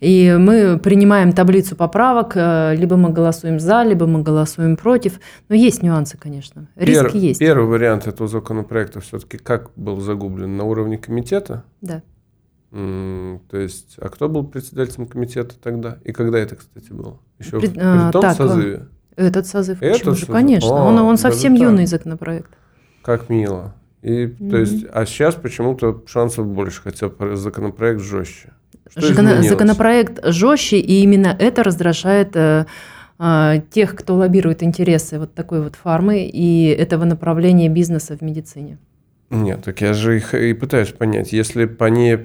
и 0.00 0.34
мы 0.38 0.78
принимаем 0.78 1.34
таблицу 1.34 1.76
поправок, 1.76 2.32
э, 2.36 2.74
либо 2.74 2.96
мы 2.96 3.10
голосуем 3.10 3.60
за, 3.60 3.82
либо 3.82 4.06
мы 4.06 4.22
голосуем 4.22 4.78
против. 4.78 5.20
Но 5.50 5.54
есть 5.54 5.82
нюансы, 5.82 6.16
конечно, 6.16 6.68
риски 6.76 7.12
Пер... 7.12 7.16
есть. 7.16 7.38
Первый 7.38 7.66
вариант 7.66 8.06
этого 8.06 8.28
законопроекта 8.28 9.00
все-таки 9.00 9.36
как 9.36 9.70
был 9.76 10.00
загублен 10.00 10.56
на 10.56 10.64
уровне 10.64 10.96
комитета? 10.96 11.64
Да. 11.82 12.02
То 12.70 13.56
есть, 13.56 13.96
а 13.98 14.08
кто 14.08 14.28
был 14.28 14.44
председателем 14.44 15.06
комитета 15.06 15.54
тогда? 15.62 15.98
И 16.04 16.12
когда 16.12 16.38
это, 16.38 16.56
кстати, 16.56 16.92
было? 16.92 17.18
Еще 17.38 17.58
Пред, 17.60 17.72
при, 17.72 17.80
при 17.80 18.12
том 18.12 18.22
так, 18.22 18.36
созыве? 18.36 18.86
Этот 19.16 19.46
созыв, 19.46 19.82
этот 19.82 19.98
почему 19.98 20.14
же? 20.14 20.26
Конечно, 20.26 20.68
О, 20.68 20.88
он, 20.88 20.98
он 20.98 21.16
совсем 21.16 21.54
юный 21.54 21.84
так. 21.84 21.88
законопроект. 21.88 22.50
Как 23.02 23.28
мило. 23.30 23.74
И, 24.02 24.26
mm-hmm. 24.26 24.50
то 24.50 24.56
есть, 24.58 24.86
а 24.92 25.06
сейчас 25.06 25.34
почему-то 25.34 26.04
шансов 26.06 26.46
больше, 26.46 26.82
хотя 26.82 27.10
законопроект 27.34 28.00
жестче. 28.00 28.52
Что 28.90 29.42
законопроект 29.42 30.24
жестче, 30.24 30.78
и 30.78 31.02
именно 31.02 31.34
это 31.38 31.62
раздражает 31.62 32.36
э, 32.36 32.66
э, 33.18 33.62
тех, 33.70 33.96
кто 33.96 34.14
лоббирует 34.14 34.62
интересы 34.62 35.18
вот 35.18 35.34
такой 35.34 35.62
вот 35.62 35.74
фармы 35.74 36.26
и 36.26 36.66
этого 36.66 37.04
направления 37.04 37.68
бизнеса 37.68 38.16
в 38.16 38.22
медицине. 38.22 38.78
Нет, 39.30 39.62
так 39.64 39.80
я 39.82 39.92
же 39.92 40.16
их 40.16 40.34
и 40.34 40.54
пытаюсь 40.54 40.88
понять. 40.88 41.32
Если 41.32 41.66
бы 41.66 41.84
они 41.84 42.18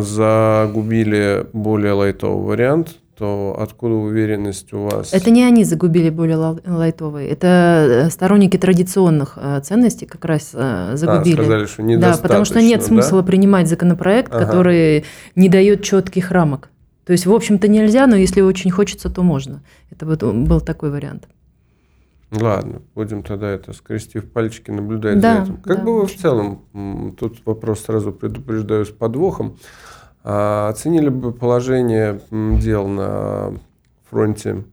загубили 0.00 1.46
более 1.52 1.92
лайтовый 1.92 2.44
вариант, 2.44 2.96
то 3.20 3.54
откуда 3.58 3.94
уверенность 3.94 4.72
у 4.72 4.84
вас? 4.84 5.12
Это 5.12 5.30
не 5.30 5.44
они 5.44 5.64
загубили 5.64 6.08
более 6.08 6.36
лайтовый, 6.66 7.26
это 7.26 8.06
э, 8.06 8.10
сторонники 8.10 8.56
традиционных 8.56 9.34
э, 9.36 9.60
ценностей 9.62 10.06
как 10.06 10.24
раз 10.24 10.52
э, 10.54 10.92
загубили. 10.94 11.34
А, 11.34 11.44
сказали, 11.44 11.66
что 11.66 11.82
недостаточно, 11.82 12.22
Да, 12.22 12.22
потому 12.22 12.44
что 12.46 12.62
нет 12.62 12.82
смысла 12.82 13.20
да? 13.20 13.26
принимать 13.26 13.68
законопроект, 13.68 14.34
ага. 14.34 14.46
который 14.46 15.04
не 15.36 15.50
дает 15.50 15.82
четких 15.82 16.30
рамок. 16.30 16.70
То 17.04 17.12
есть, 17.12 17.26
в 17.26 17.32
общем-то, 17.34 17.68
нельзя, 17.68 18.06
но 18.06 18.16
если 18.16 18.40
очень 18.40 18.70
хочется, 18.70 19.10
то 19.10 19.22
можно. 19.22 19.62
Это 19.90 20.06
вот 20.06 20.22
был 20.22 20.62
такой 20.62 20.90
вариант. 20.90 21.28
Ладно, 22.32 22.82
будем 22.94 23.22
тогда 23.22 23.48
это, 23.48 23.72
скрестив 23.72 24.30
пальчики, 24.30 24.70
наблюдать 24.70 25.18
да, 25.18 25.36
за 25.36 25.42
этим. 25.42 25.56
Как 25.56 25.78
да. 25.78 25.82
бы 25.84 26.00
вы 26.00 26.06
в 26.06 26.16
целом, 26.16 27.14
тут 27.18 27.44
вопрос 27.44 27.80
сразу 27.80 28.12
предупреждаю 28.12 28.86
с 28.86 28.90
подвохом, 28.90 29.58
а, 30.22 30.68
оценили 30.68 31.08
бы 31.08 31.32
положение 31.32 32.20
дел 32.30 32.86
на 32.86 33.58
фронте 34.08 34.64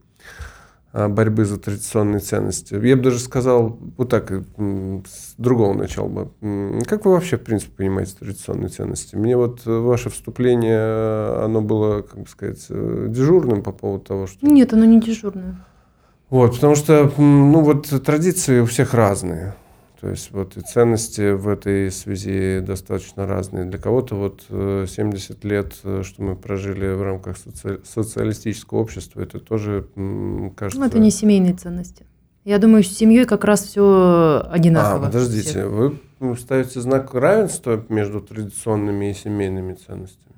а, 0.92 1.08
борьбы 1.08 1.44
за 1.44 1.58
традиционные 1.58 2.20
ценности? 2.20 2.74
Я 2.74 2.96
бы 2.96 3.02
даже 3.02 3.18
сказал, 3.18 3.76
вот 3.96 4.08
так, 4.08 4.30
с 4.30 5.34
другого 5.36 5.74
начала 5.74 6.06
бы. 6.06 6.82
Как 6.84 7.06
вы 7.06 7.12
вообще, 7.12 7.38
в 7.38 7.42
принципе, 7.42 7.72
понимаете 7.76 8.14
традиционные 8.20 8.68
ценности? 8.68 9.16
Мне 9.16 9.36
вот 9.36 9.66
ваше 9.66 10.10
вступление, 10.10 11.42
оно 11.42 11.60
было, 11.60 12.02
как 12.02 12.20
бы 12.20 12.28
сказать, 12.28 12.64
э, 12.70 13.06
дежурным 13.08 13.64
по 13.64 13.72
поводу 13.72 14.04
того, 14.04 14.26
что... 14.28 14.46
Нет, 14.46 14.72
оно 14.72 14.84
не 14.84 15.00
дежурное. 15.00 15.56
Вот, 16.30 16.54
потому 16.54 16.74
что, 16.74 17.10
ну 17.16 17.62
вот 17.62 17.88
традиции 18.04 18.60
у 18.60 18.66
всех 18.66 18.94
разные. 18.94 19.54
То 20.00 20.10
есть 20.10 20.30
вот 20.30 20.56
и 20.56 20.60
ценности 20.60 21.32
в 21.32 21.48
этой 21.48 21.90
связи 21.90 22.60
достаточно 22.60 23.26
разные. 23.26 23.64
Для 23.64 23.78
кого-то 23.78 24.14
вот 24.14 24.44
70 24.48 25.44
э, 25.44 25.48
лет, 25.48 25.74
э, 25.82 26.02
что 26.04 26.22
мы 26.22 26.36
прожили 26.36 26.92
в 26.94 27.02
рамках 27.02 27.36
соци... 27.36 27.80
социалистического 27.84 28.78
общества, 28.78 29.22
это 29.22 29.40
тоже 29.40 29.88
кажется... 30.54 30.78
Ну, 30.78 30.86
это 30.86 31.00
не 31.00 31.10
семейные 31.10 31.54
ценности. 31.54 32.06
Я 32.44 32.58
думаю, 32.58 32.84
с 32.84 32.88
семьей 32.88 33.24
как 33.24 33.44
раз 33.44 33.64
все 33.64 34.46
одинаково. 34.48 35.06
А, 35.06 35.06
подождите, 35.06 35.66
вы 35.66 35.98
ставите 36.38 36.80
знак 36.80 37.12
равенства 37.12 37.84
между 37.88 38.20
традиционными 38.20 39.10
и 39.10 39.14
семейными 39.14 39.74
ценностями? 39.74 40.36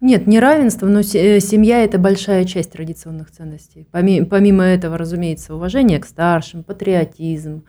Нет, 0.00 0.26
не 0.26 0.40
равенство, 0.40 0.86
но 0.86 1.00
э, 1.00 1.40
семья– 1.40 1.82
это 1.84 1.98
большая 1.98 2.44
часть 2.44 2.72
традиционных 2.72 3.30
ценностей. 3.30 3.88
Помимо 3.90 4.64
этого, 4.64 4.98
разумеется, 4.98 5.54
уважение 5.54 5.98
к 5.98 6.06
старшим, 6.06 6.62
патриотизм, 6.62 7.64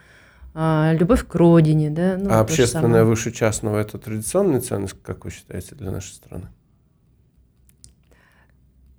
а, 0.54 0.94
любовь 0.94 1.26
к 1.26 1.36
родине. 1.36 1.90
Да? 1.90 2.18
Ну, 2.20 2.30
а 2.32 2.40
общественное 2.40 3.06
выше 3.06 3.32
частного– 3.32 3.78
это 3.80 3.98
традиционная 3.98 4.60
ценность, 4.60 4.96
как 5.02 5.24
вы 5.24 5.32
считаете, 5.32 5.76
для 5.76 5.92
нашей 5.92 6.14
страны? 6.14 6.50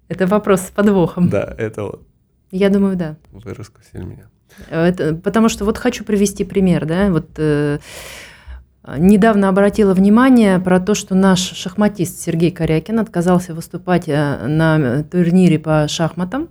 Это 0.08 0.26
вопрос 0.26 0.62
с 0.62 0.70
подвохом. 0.70 1.28
Да, 1.28 1.54
это 1.58 1.82
вот. 1.82 2.06
Я 2.50 2.70
думаю, 2.70 2.96
да. 2.96 3.16
Вы 3.30 3.52
раскусили 3.52 4.04
меня. 4.04 4.30
Это, 4.70 5.14
потому 5.14 5.50
что 5.50 5.66
вот 5.66 5.76
хочу 5.76 6.04
привести 6.04 6.44
пример, 6.44 6.86
да, 6.86 7.10
вот 7.10 7.28
э, 7.36 7.78
Недавно 8.96 9.50
обратила 9.50 9.92
внимание 9.92 10.58
про 10.58 10.80
то, 10.80 10.94
что 10.94 11.14
наш 11.14 11.40
шахматист 11.40 12.20
Сергей 12.20 12.50
Корякин 12.50 13.00
отказался 13.00 13.52
выступать 13.52 14.08
э, 14.08 14.46
на 14.46 15.02
турнире 15.02 15.58
по 15.58 15.86
шахматам 15.88 16.48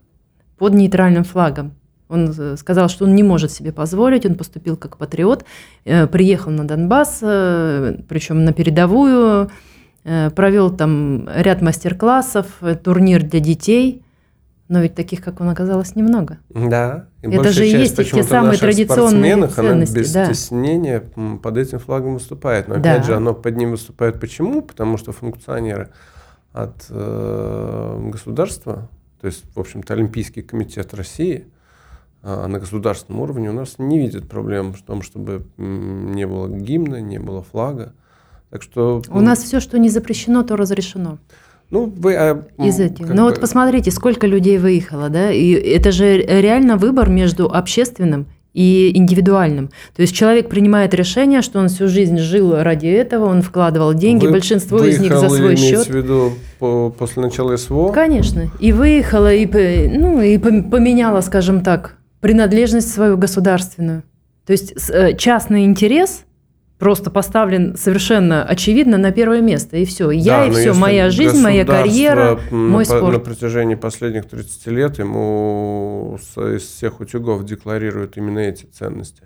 под 0.58 0.74
нейтральным 0.76 1.24
флагом. 1.24 1.74
Он 2.10 2.32
э, 2.38 2.56
сказал, 2.58 2.90
что 2.90 3.06
он 3.06 3.16
не 3.16 3.24
может 3.24 3.52
себе 3.52 3.72
позволить, 3.72 4.26
он 4.26 4.36
поступил 4.36 4.78
как 4.78 4.98
патриот, 4.98 5.46
э, 5.86 6.06
приехал 6.06 6.52
на 6.52 6.68
Донбасс, 6.68 7.20
причем 7.22 8.46
на 8.46 8.54
передовую, 8.54 9.50
провел 10.04 10.70
там 10.70 11.28
ряд 11.36 11.62
мастер-классов, 11.62 12.46
турнир 12.84 13.24
для 13.24 13.40
детей– 13.40 14.04
но 14.70 14.82
ведь 14.82 14.96
таких, 14.96 15.24
как 15.24 15.40
он, 15.40 15.50
оказалось 15.50 15.96
немного. 15.96 16.40
Да. 16.50 17.08
И 17.22 17.28
Это 17.28 17.52
же 17.52 17.66
и 17.66 17.70
есть 17.70 17.96
те 17.96 18.24
самые 18.24 18.58
традиционные 18.58 19.48
ценности. 19.48 19.60
Она 19.60 19.86
без 19.86 20.12
да. 20.12 20.26
стеснения 20.26 21.00
под 21.42 21.58
этим 21.58 21.80
флагом 21.80 22.16
выступает. 22.16 22.68
Но 22.68 22.76
да. 22.76 22.94
опять 22.94 23.06
же, 23.06 23.16
оно 23.16 23.34
под 23.34 23.56
ним 23.56 23.72
выступает 23.72 24.20
почему? 24.20 24.62
Потому 24.62 24.98
что 24.98 25.14
функционеры 25.14 25.90
от 26.52 26.88
э, 26.90 28.10
государства, 28.12 28.90
то 29.22 29.28
есть, 29.28 29.46
в 29.56 29.60
общем-то, 29.60 29.94
Олимпийский 29.94 30.42
комитет 30.42 30.94
России 30.94 31.48
э, 32.24 32.48
на 32.48 32.60
государственном 32.60 33.22
уровне 33.22 33.50
у 33.50 33.54
нас 33.54 33.76
не 33.78 34.00
видит 34.00 34.28
проблем 34.28 34.74
в 34.74 34.82
том, 34.82 35.02
чтобы 35.02 35.46
не 35.58 36.28
было 36.28 36.50
гимна, 36.50 37.00
не 37.00 37.20
было 37.20 37.42
флага. 37.42 37.94
Так 38.50 38.64
что... 38.64 39.02
У 39.10 39.20
нас 39.20 39.44
все, 39.44 39.60
что 39.60 39.78
не 39.78 39.90
запрещено, 39.90 40.44
то 40.44 40.56
разрешено. 40.56 41.20
Ну, 41.70 41.92
вы, 41.96 42.16
а, 42.16 42.46
из 42.60 42.80
этих. 42.80 43.10
Ну 43.10 43.24
вот 43.24 43.42
посмотрите, 43.42 43.92
сколько 43.92 44.26
людей 44.26 44.58
выехало, 44.58 45.10
да, 45.10 45.32
и 45.32 45.52
это 45.52 45.92
же 45.92 46.18
реально 46.18 46.78
выбор 46.78 47.10
между 47.10 47.52
общественным 47.52 48.28
и 48.54 48.98
индивидуальным. 48.98 49.70
То 49.96 50.02
есть 50.02 50.16
человек 50.16 50.50
принимает 50.50 50.94
решение, 50.94 51.44
что 51.44 51.60
он 51.60 51.68
всю 51.68 51.88
жизнь 51.88 52.18
жил 52.18 52.56
ради 52.56 52.88
этого, 52.88 53.26
он 53.26 53.44
вкладывал 53.44 53.94
деньги, 53.94 54.26
Вы 54.26 54.32
большинство 54.32 54.84
из 54.84 55.00
них 55.00 55.16
за 55.16 55.30
свой 55.30 55.56
счет. 55.56 55.86
в 55.86 55.94
виду 55.94 56.32
по, 56.58 56.90
после 56.90 57.22
начала 57.22 57.56
СВО? 57.56 57.92
Конечно. 57.92 58.50
И 58.60 58.72
выехала, 58.72 59.32
и, 59.32 59.46
ну, 59.88 60.22
и 60.22 60.40
поменяла, 60.40 61.22
скажем 61.22 61.62
так, 61.62 61.98
принадлежность 62.20 62.92
свою 62.92 63.16
государственную. 63.16 64.04
То 64.48 64.54
есть 64.54 64.74
э, 64.90 65.16
частный 65.16 65.66
интерес 65.66 66.24
просто 66.78 67.10
поставлен 67.10 67.76
совершенно 67.76 68.44
очевидно 68.44 68.98
на 68.98 69.12
первое 69.12 69.42
место, 69.42 69.78
и 69.78 69.86
все. 69.86 70.12
Я 70.12 70.40
да, 70.40 70.48
и 70.48 70.52
все, 70.52 70.74
моя 70.74 71.10
жизнь, 71.10 71.42
моя 71.42 71.66
карьера, 71.66 72.40
мой 72.52 72.86
спорт. 72.86 73.14
На 73.14 73.20
протяжении 73.20 73.76
последних 73.76 74.28
30 74.28 74.68
лет 74.68 75.00
ему 75.00 76.18
из 76.38 76.64
всех 76.64 77.00
утюгов 77.00 77.44
декларируют 77.46 78.18
именно 78.18 78.40
эти 78.40 78.66
ценности. 78.66 79.24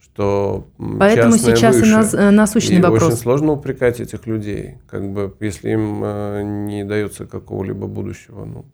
Что 0.00 0.66
Поэтому 0.78 1.36
сейчас 1.36 1.76
выше. 1.76 1.88
и 1.88 1.92
нас, 1.92 2.14
э, 2.14 2.30
насущный 2.30 2.78
и 2.78 2.80
вопрос. 2.80 3.02
очень 3.02 3.16
сложно 3.16 3.52
упрекать 3.52 4.00
этих 4.00 4.26
людей, 4.26 4.78
как 4.88 5.12
бы, 5.12 5.34
если 5.40 5.72
им 5.72 6.00
э, 6.02 6.42
не 6.42 6.84
дается 6.84 7.26
какого-либо 7.26 7.86
будущего. 7.86 8.46
Ну, 8.46 8.64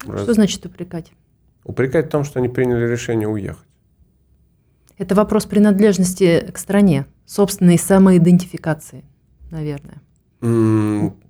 что 0.00 0.12
раз... 0.12 0.26
значит 0.36 0.64
упрекать? 0.64 1.12
Упрекать 1.64 2.06
в 2.06 2.10
том, 2.10 2.24
что 2.24 2.38
они 2.38 2.48
приняли 2.48 2.86
решение 2.86 3.28
уехать. 3.28 3.65
Это 4.98 5.14
вопрос 5.14 5.44
принадлежности 5.46 6.50
к 6.52 6.58
стране, 6.58 7.06
собственной 7.26 7.78
самоидентификации, 7.78 9.04
наверное. 9.50 10.00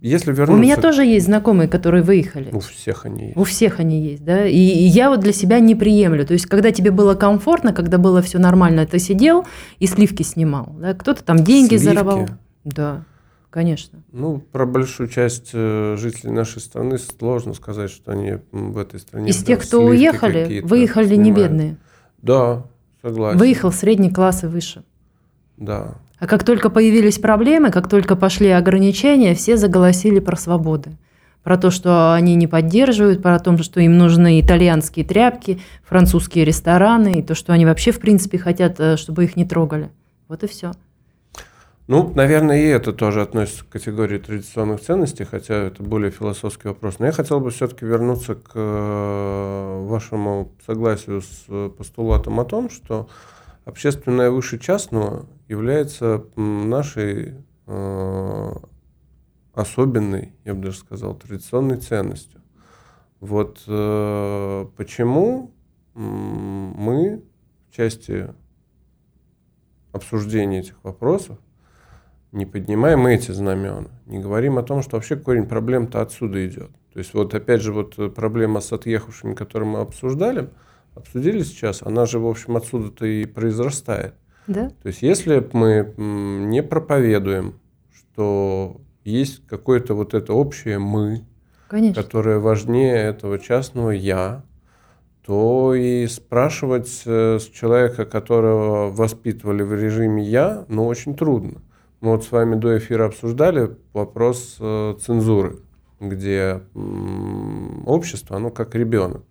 Если 0.00 0.32
вернуться... 0.32 0.52
У 0.52 0.56
меня 0.56 0.76
тоже 0.76 1.04
есть 1.04 1.26
знакомые, 1.26 1.68
которые 1.68 2.02
выехали. 2.02 2.50
У 2.52 2.60
всех 2.60 3.06
они 3.06 3.26
есть. 3.26 3.36
У 3.36 3.44
всех 3.44 3.80
они 3.80 4.00
есть, 4.00 4.24
да. 4.24 4.46
И, 4.46 4.56
я 4.58 5.10
вот 5.10 5.20
для 5.20 5.32
себя 5.32 5.60
не 5.60 5.74
приемлю. 5.74 6.26
То 6.26 6.32
есть, 6.32 6.46
когда 6.46 6.72
тебе 6.72 6.90
было 6.90 7.14
комфортно, 7.14 7.72
когда 7.72 7.98
было 7.98 8.20
все 8.20 8.38
нормально, 8.38 8.86
ты 8.86 8.98
сидел 8.98 9.46
и 9.78 9.86
сливки 9.86 10.22
снимал. 10.22 10.74
Да? 10.78 10.94
Кто-то 10.94 11.22
там 11.22 11.38
деньги 11.38 11.76
сливки? 11.76 11.84
заработал. 11.84 12.36
Да, 12.64 13.04
конечно. 13.50 14.02
Ну, 14.10 14.40
про 14.40 14.66
большую 14.66 15.08
часть 15.08 15.50
э, 15.52 15.96
жителей 15.96 16.32
нашей 16.32 16.60
страны 16.60 16.98
сложно 16.98 17.54
сказать, 17.54 17.90
что 17.90 18.10
они 18.10 18.38
в 18.50 18.76
этой 18.76 18.98
стране... 18.98 19.30
Из 19.30 19.42
тех, 19.42 19.62
кто 19.62 19.84
уехали, 19.84 20.62
выехали 20.62 21.06
снимают. 21.06 21.24
не 21.24 21.32
бедные. 21.32 21.76
Да, 22.22 22.64
Согласен. 23.06 23.38
Выехал 23.38 23.70
средний 23.70 24.10
класс 24.10 24.42
и 24.42 24.48
выше. 24.48 24.82
Да. 25.56 25.94
А 26.18 26.26
как 26.26 26.42
только 26.42 26.70
появились 26.70 27.20
проблемы, 27.20 27.70
как 27.70 27.88
только 27.88 28.16
пошли 28.16 28.48
ограничения, 28.48 29.36
все 29.36 29.56
заголосили 29.56 30.18
про 30.18 30.34
свободы. 30.34 30.90
Про 31.44 31.56
то, 31.56 31.70
что 31.70 32.14
они 32.14 32.34
не 32.34 32.48
поддерживают, 32.48 33.22
про 33.22 33.38
то, 33.38 33.56
что 33.58 33.78
им 33.78 33.96
нужны 33.96 34.40
итальянские 34.40 35.04
тряпки, 35.04 35.60
французские 35.84 36.44
рестораны, 36.44 37.20
и 37.20 37.22
то, 37.22 37.36
что 37.36 37.52
они 37.52 37.64
вообще, 37.64 37.92
в 37.92 38.00
принципе, 38.00 38.38
хотят, 38.38 38.80
э, 38.80 38.96
чтобы 38.96 39.22
их 39.22 39.36
не 39.36 39.44
трогали. 39.44 39.90
Вот 40.26 40.42
и 40.42 40.48
все. 40.48 40.72
Ну, 41.88 42.12
наверное, 42.14 42.58
и 42.58 42.64
это 42.64 42.92
тоже 42.92 43.22
относится 43.22 43.64
к 43.64 43.68
категории 43.68 44.18
традиционных 44.18 44.80
ценностей, 44.80 45.22
хотя 45.22 45.54
это 45.54 45.84
более 45.84 46.10
философский 46.10 46.66
вопрос. 46.66 46.98
Но 46.98 47.06
я 47.06 47.12
хотел 47.12 47.38
бы 47.38 47.50
все-таки 47.50 47.84
вернуться 47.84 48.34
к 48.34 48.50
э, 48.54 49.86
вашему 49.86 50.52
согласию 50.66 51.22
с 51.22 51.70
постулатом 51.78 52.40
о 52.40 52.44
том, 52.44 52.70
что 52.70 53.08
общественное 53.64 54.32
выше 54.32 54.58
частного 54.58 55.26
является 55.46 56.24
нашей 56.34 57.34
э, 57.68 58.52
особенной, 59.54 60.32
я 60.44 60.54
бы 60.54 60.64
даже 60.64 60.78
сказал, 60.78 61.14
традиционной 61.14 61.76
ценностью. 61.76 62.40
Вот 63.20 63.62
э, 63.68 64.66
почему 64.76 65.54
мы 65.94 67.22
в 67.70 67.76
части 67.76 68.34
обсуждения 69.92 70.60
этих 70.60 70.82
вопросов 70.82 71.38
не 72.36 72.46
поднимаем 72.46 73.06
эти 73.06 73.30
знамена, 73.30 73.88
не 74.06 74.18
говорим 74.18 74.58
о 74.58 74.62
том, 74.62 74.82
что 74.82 74.96
вообще 74.96 75.16
корень 75.16 75.46
проблем-то 75.46 76.02
отсюда 76.02 76.46
идет. 76.46 76.70
То 76.92 76.98
есть 76.98 77.14
вот 77.14 77.34
опять 77.34 77.62
же 77.62 77.72
вот 77.72 78.14
проблема 78.14 78.60
с 78.60 78.72
отъехавшими, 78.72 79.34
которую 79.34 79.70
мы 79.70 79.80
обсуждали, 79.80 80.50
обсудили 80.94 81.42
сейчас, 81.42 81.82
она 81.82 82.06
же 82.06 82.18
в 82.18 82.26
общем 82.26 82.56
отсюда-то 82.56 83.06
и 83.06 83.24
произрастает. 83.24 84.14
Да? 84.46 84.70
То 84.82 84.88
есть 84.88 85.02
если 85.02 85.46
мы 85.52 85.92
не 85.96 86.62
проповедуем, 86.62 87.54
что 87.92 88.80
есть 89.04 89.46
какое-то 89.46 89.94
вот 89.94 90.14
это 90.14 90.32
общее 90.32 90.78
мы, 90.78 91.24
Конечно. 91.68 92.02
которое 92.02 92.38
важнее 92.38 92.96
этого 92.96 93.38
частного 93.38 93.90
я, 93.90 94.44
то 95.24 95.74
и 95.74 96.06
спрашивать 96.06 97.02
э, 97.04 97.38
с 97.40 97.46
человека, 97.48 98.04
которого 98.04 98.90
воспитывали 98.90 99.62
в 99.62 99.74
режиме 99.74 100.22
я, 100.22 100.64
ну 100.68 100.86
очень 100.86 101.16
трудно. 101.16 101.62
Мы 102.06 102.12
вот 102.12 102.24
с 102.24 102.30
вами 102.30 102.54
до 102.54 102.78
эфира 102.78 103.06
обсуждали 103.06 103.76
вопрос 103.92 104.58
э, 104.60 104.94
цензуры, 105.00 105.56
где 105.98 106.62
общество, 107.84 108.36
оно 108.36 108.50
как 108.50 108.76
ребенок. 108.76 109.24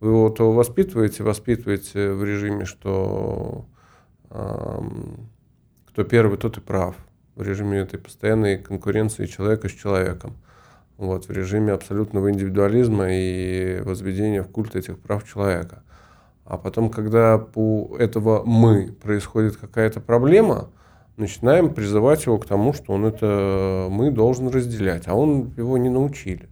Вы 0.00 0.14
вот 0.14 0.38
его 0.38 0.52
воспитываете, 0.52 1.24
воспитываете 1.24 2.12
в 2.12 2.24
режиме, 2.24 2.64
что 2.64 3.66
э, 4.30 4.80
кто 5.90 6.04
первый, 6.04 6.38
тот 6.38 6.56
и 6.56 6.62
прав. 6.62 6.96
В 7.34 7.42
режиме 7.42 7.80
этой 7.80 7.98
постоянной 7.98 8.56
конкуренции 8.56 9.26
человека 9.26 9.68
с 9.68 9.72
человеком. 9.72 10.38
Вот, 10.96 11.28
в 11.28 11.30
режиме 11.30 11.74
абсолютного 11.74 12.30
индивидуализма 12.30 13.08
и 13.10 13.82
возведения 13.84 14.42
в 14.42 14.48
культ 14.48 14.74
этих 14.74 14.98
прав 15.00 15.28
человека. 15.28 15.82
А 16.46 16.56
потом, 16.56 16.88
когда 16.88 17.46
у 17.54 17.94
этого 17.96 18.42
«мы» 18.42 18.90
происходит 19.02 19.58
какая-то 19.58 20.00
проблема– 20.00 20.70
начинаем 21.16 21.72
призывать 21.72 22.26
его 22.26 22.38
к 22.38 22.46
тому, 22.46 22.72
что 22.72 22.92
он 22.92 23.06
это 23.06 23.88
мы 23.90 24.10
должен 24.10 24.48
разделять, 24.48 25.04
а 25.06 25.14
он 25.14 25.52
его 25.56 25.78
не 25.78 25.88
научили. 25.88 26.48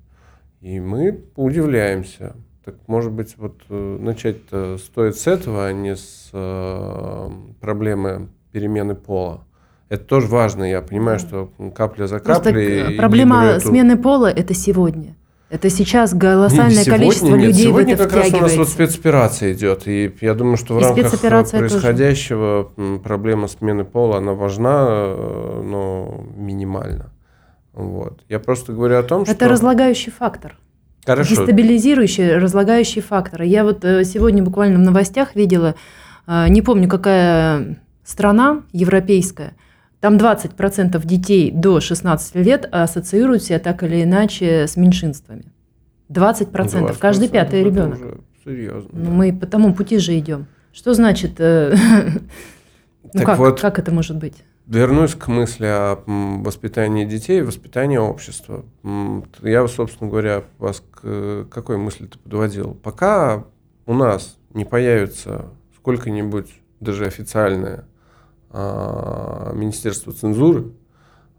И 0.61 0.81
мы 0.81 1.21
удивляемся. 1.37 2.35
Так 2.65 2.77
может 2.87 3.13
быть, 3.13 3.35
вот 3.37 3.61
э, 3.69 3.99
начать 4.01 4.39
стоит 4.81 5.17
с 5.17 5.27
этого, 5.27 5.67
а 5.67 5.73
не 5.73 5.97
с 5.97 6.31
э, 6.33 7.31
проблемы 7.61 8.29
перемены 8.53 8.95
пола. 8.95 9.45
Это 9.91 10.05
тоже 10.05 10.29
важно, 10.29 10.65
я 10.65 10.81
понимаю, 10.81 11.19
что 11.19 11.51
капля 11.75 12.07
за 12.07 12.19
каплей. 12.21 12.81
Просто 12.81 12.97
проблема 12.99 13.61
смены 13.61 13.97
пола– 13.99 14.31
это 14.31 14.55
сегодня. 14.55 15.15
Это 15.55 15.71
сейчас 15.71 16.11
колоссальное 16.11 16.83
сегодня, 16.83 16.99
количество 16.99 17.37
нет. 17.37 17.47
людей 17.47 17.65
сегодня 17.67 17.97
в 17.97 18.01
это 18.01 18.09
как 18.09 18.25
раз 18.25 18.35
у 18.35 18.39
нас 18.39 18.57
вот 18.57 18.69
спецоперация 18.69 19.53
идет, 19.53 19.87
и 19.87 20.13
я 20.21 20.35
думаю, 20.35 20.57
что 20.57 20.75
в 20.75 20.81
и 20.81 20.83
рамках 20.83 21.51
происходящего 21.53 22.73
тоже. 22.75 22.99
проблема 22.99 23.47
смены 23.47 23.85
пола, 23.85 24.19
она 24.19 24.33
важна, 24.33 24.87
э, 24.89 25.63
но 25.65 26.25
минимально. 26.37 27.13
Вот. 27.73 28.25
Я 28.29 28.41
просто 28.41 28.73
говорю 28.73 28.99
о 28.99 29.05
том, 29.05 29.23
это 29.23 29.31
что... 29.31 29.45
Это 29.45 29.49
разлагающий 29.49 30.11
фактор. 30.11 30.59
Хорошо. 31.07 31.37
Дестабилизирующий, 31.37 32.37
разлагающий 32.37 33.01
фактор. 33.01 33.43
Я 33.43 33.63
вот 33.63 33.85
э, 33.85 34.03
сегодня 34.03 34.43
буквально 34.43 34.79
в 34.79 34.83
новостях 34.83 35.37
видела, 35.37 35.77
э, 36.27 36.49
не 36.49 36.63
помню, 36.63 36.89
какая 36.89 37.79
страна 38.03 38.63
европейская, 38.73 39.53
там 40.05 40.19
20% 40.19 41.03
детей 41.07 41.51
до 41.51 41.81
16 41.81 42.35
лет 42.35 42.69
ассоциируют 42.71 43.43
себя 43.43 43.59
так 43.59 43.83
или 43.85 44.03
иначе 44.03 44.67
с 44.67 44.77
меньшинствами. 44.77 45.47
20%, 46.11 46.53
20% 46.53 46.99
каждый 46.99 47.31
пятый 47.31 47.65
ребенок. 47.65 47.99
Серьезно. 48.45 48.91
Ну, 48.93 49.11
мы 49.13 49.33
по 49.33 49.47
тому 49.47 49.73
пути 49.73 49.97
же 49.97 50.19
идем. 50.19 50.45
Что 50.75 50.93
значит, 50.93 51.37
э, 51.39 51.75
ну 53.15 53.25
как, 53.25 53.39
вот, 53.39 53.59
как 53.59 53.79
это 53.79 53.95
может 53.95 54.19
быть? 54.19 54.35
Вернусь 54.67 55.15
к 55.15 55.27
мысли 55.29 55.65
о 55.65 55.99
воспитании 56.07 57.07
детей 57.07 57.39
и 57.39 57.43
воспитании 57.43 57.97
общества. 57.97 58.67
Я, 59.41 59.67
собственно 59.69 60.11
говоря, 60.11 60.45
вас 60.59 60.83
к 60.91 61.47
какой 61.51 61.79
мысли 61.79 62.05
ты 62.05 62.19
подводил? 62.19 62.75
Пока 62.75 63.47
у 63.87 63.95
нас 63.95 64.37
не 64.53 64.67
появится 64.67 65.47
сколько-нибудь 65.79 66.51
даже 66.81 67.07
официальное 67.07 67.87
Министерства 68.55 70.13
цензуры. 70.13 70.73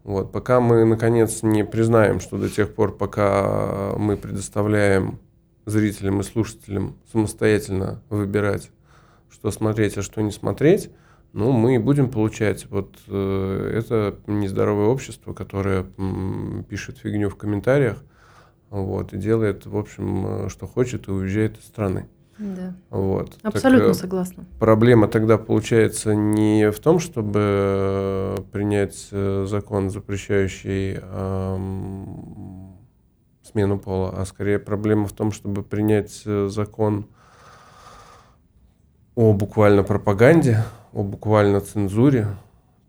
Вот, 0.04 0.30
пока 0.30 0.60
мы, 0.60 0.84
наконец, 0.84 1.42
не 1.42 1.64
признаем, 1.64 2.20
что 2.20 2.38
до 2.38 2.48
тех 2.48 2.74
пор, 2.74 2.96
пока 2.96 3.94
мы 3.96 4.16
предоставляем 4.16 5.18
зрителям 5.64 6.20
и 6.20 6.22
слушателям 6.22 6.96
самостоятельно 7.10 8.02
выбирать, 8.08 8.70
что 9.30 9.50
смотреть, 9.50 9.98
а 9.98 10.02
что 10.02 10.22
не 10.22 10.30
смотреть, 10.30 10.90
ну, 11.32 11.52
мы 11.52 11.78
будем 11.78 12.10
получать 12.10 12.66
вот 12.70 12.96
э, 13.08 13.72
это 13.74 14.18
нездоровое 14.26 14.86
общество, 14.86 15.34
которое 15.34 15.86
м, 15.98 16.64
пишет 16.68 16.98
фигню 16.98 17.28
в 17.28 17.36
комментариях, 17.36 18.02
вот, 18.70 19.12
и 19.12 19.18
делает, 19.18 19.66
в 19.66 19.76
общем, 19.76 20.26
э, 20.46 20.48
что 20.48 20.66
хочет, 20.66 21.08
и 21.08 21.10
уезжает 21.10 21.58
из 21.58 21.64
страны. 21.64 22.08
Да. 22.38 22.74
Вот. 22.90 23.38
Абсолютно 23.42 23.88
так, 23.88 23.96
согласна. 23.96 24.44
Проблема 24.58 25.08
тогда 25.08 25.38
получается 25.38 26.14
не 26.14 26.70
в 26.70 26.78
том, 26.80 26.98
чтобы 26.98 28.36
принять 28.52 29.08
закон, 29.10 29.90
запрещающий 29.90 30.98
эм, 31.00 32.76
смену 33.42 33.78
пола, 33.78 34.14
а 34.16 34.26
скорее 34.26 34.58
проблема 34.58 35.06
в 35.06 35.12
том, 35.12 35.32
чтобы 35.32 35.62
принять 35.62 36.24
закон 36.24 37.06
о 39.14 39.32
буквально 39.32 39.82
пропаганде, 39.82 40.62
о 40.92 41.02
буквально 41.02 41.60
цензуре. 41.60 42.28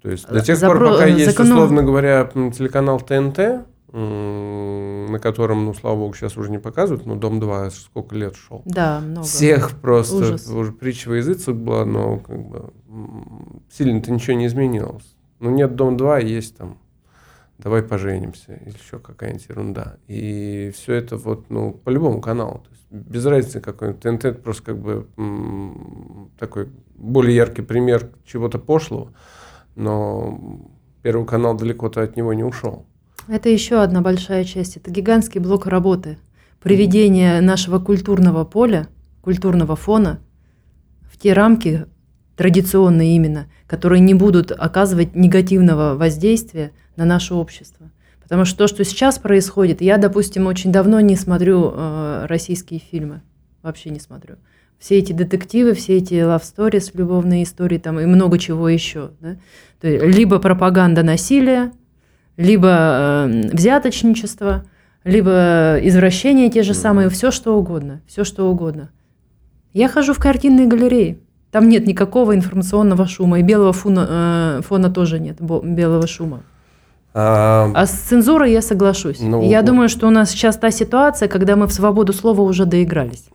То 0.02 0.12
есть 0.12 0.28
до 0.28 0.42
тех 0.42 0.58
Запро... 0.58 0.78
пор, 0.78 0.90
пока 0.90 1.06
есть, 1.06 1.26
законом... 1.32 1.54
условно 1.54 1.84
говоря, 1.84 2.30
телеканал 2.56 3.00
ТНТ, 3.00 3.66
на 5.12 5.20
котором, 5.20 5.66
ну, 5.66 5.74
слава 5.74 5.96
богу, 5.96 6.14
сейчас 6.14 6.38
уже 6.38 6.52
не 6.52 6.60
показывают, 6.60 7.06
но 7.06 7.16
«Дом-2» 7.16 7.72
сколько 7.72 8.16
лет 8.16 8.36
шел. 8.36 8.62
Да, 8.66 9.00
много. 9.00 9.26
Всех 9.26 9.80
просто, 9.80 10.16
Ужас. 10.16 10.48
уже 10.50 10.72
притча 10.72 11.10
во 11.10 11.18
языцах 11.18 11.56
была, 11.56 11.86
но 11.86 12.20
как 12.20 12.40
бы 12.40 12.74
сильно-то 13.72 14.12
ничего 14.12 14.38
не 14.38 14.48
изменилось. 14.48 15.16
Ну, 15.40 15.50
нет 15.50 15.76
«Дом-2», 15.76 16.26
есть 16.26 16.58
там 16.58 16.78
«Давай 17.58 17.84
поженимся» 17.84 18.54
или 18.56 18.76
еще 18.76 19.00
какая-нибудь 19.00 19.50
ерунда. 19.50 19.98
И 20.08 20.72
все 20.76 20.94
это 20.94 21.18
вот, 21.18 21.50
ну, 21.50 21.72
по 21.74 21.90
любому 21.90 22.22
каналу. 22.22 22.60
То 22.60 22.70
есть 22.72 22.86
без 22.90 23.26
разницы 23.26 23.60
какой 23.60 23.94
ТНТ 23.94 24.26
это 24.26 24.40
просто 24.40 24.64
как 24.64 24.80
бы 24.80 25.08
такой 26.40 26.70
более 26.96 27.36
яркий 27.36 27.62
пример 27.62 28.10
чего-то 28.26 28.60
пошлого, 28.60 29.14
но 29.76 30.40
Первый 31.08 31.26
канал 31.26 31.56
далеко-то 31.56 32.02
от 32.02 32.18
него 32.18 32.34
не 32.34 32.44
ушел. 32.44 32.86
Это 33.28 33.50
еще 33.50 33.82
одна 33.82 34.02
большая 34.02 34.46
часть. 34.46 34.78
Это 34.78 34.90
гигантский 34.90 35.42
блок 35.42 35.66
работы. 35.68 36.18
Приведение 36.62 37.42
нашего 37.42 37.78
культурного 37.80 38.46
поля, 38.46 38.88
культурного 39.22 39.76
фона 39.76 40.20
в 41.12 41.18
те 41.18 41.34
рамки, 41.34 41.86
традиционные 42.38 43.16
именно, 43.16 43.48
которые 43.68 44.00
не 44.00 44.14
будут 44.14 44.52
оказывать 44.52 45.16
негативного 45.16 45.96
воздействия 45.96 46.72
на 46.96 47.04
наше 47.04 47.34
общество. 47.34 47.92
Потому 48.24 48.46
что 48.46 48.60
то, 48.60 48.68
что 48.68 48.84
сейчас 48.86 49.20
происходит, 49.20 49.82
я, 49.82 49.98
допустим, 49.98 50.48
очень 50.48 50.72
давно 50.72 51.00
не 51.00 51.16
смотрю 51.16 51.74
э, 51.74 52.26
российские 52.28 52.80
фильмы. 52.80 53.22
Вообще 53.62 53.90
не 53.90 54.00
смотрю. 54.00 54.36
Все 54.80 55.00
эти 55.00 55.12
детективы, 55.12 55.74
все 55.74 55.98
эти 55.98 56.14
love 56.14 56.44
stories, 56.44 56.92
любовные 56.94 57.44
истории 57.44 57.78
там 57.78 58.00
и 58.00 58.06
много 58.06 58.38
чего 58.38 58.70
еще. 58.70 59.12
Да? 59.20 59.38
То 59.82 59.88
есть, 59.88 60.18
либо 60.18 60.40
пропаганда 60.40 61.04
насилия, 61.04 61.72
либо 62.38 62.70
э, 62.70 63.50
взяточничество, 63.52 64.64
либо 65.04 65.78
извращения 65.82 66.50
те 66.50 66.64
же 66.64 66.74
самые, 66.74 67.10
все 67.10 67.32
что 67.32 67.58
угодно, 67.58 68.02
все 68.08 68.24
что 68.24 68.50
угодно. 68.50 68.90
Я 69.74 69.90
хожу 69.90 70.14
в 70.14 70.20
картинные 70.20 70.68
галереи, 70.68 71.20
там 71.52 71.68
нет 71.68 71.88
никакого 71.88 72.36
информационного 72.36 73.08
шума, 73.08 73.40
и 73.40 73.44
белого 73.44 73.74
фона, 73.74 74.60
э, 74.60 74.62
фона 74.62 74.90
тоже 74.90 75.20
нет, 75.20 75.38
белого 75.42 76.08
шума. 76.08 76.44
А, 77.14 77.72
а 77.74 77.86
с 77.88 77.92
цензурой 77.92 78.52
я 78.52 78.62
соглашусь. 78.62 79.20
Ну, 79.20 79.42
я 79.42 79.64
думаю, 79.64 79.90
что 79.90 80.08
у 80.08 80.12
нас 80.12 80.30
сейчас 80.30 80.56
та 80.58 80.70
ситуация, 80.70 81.28
когда 81.28 81.56
мы 81.56 81.66
в 81.66 81.74
свободу 81.74 82.14
слова 82.14 82.42
уже 82.42 82.66
доигрались, 82.66 83.26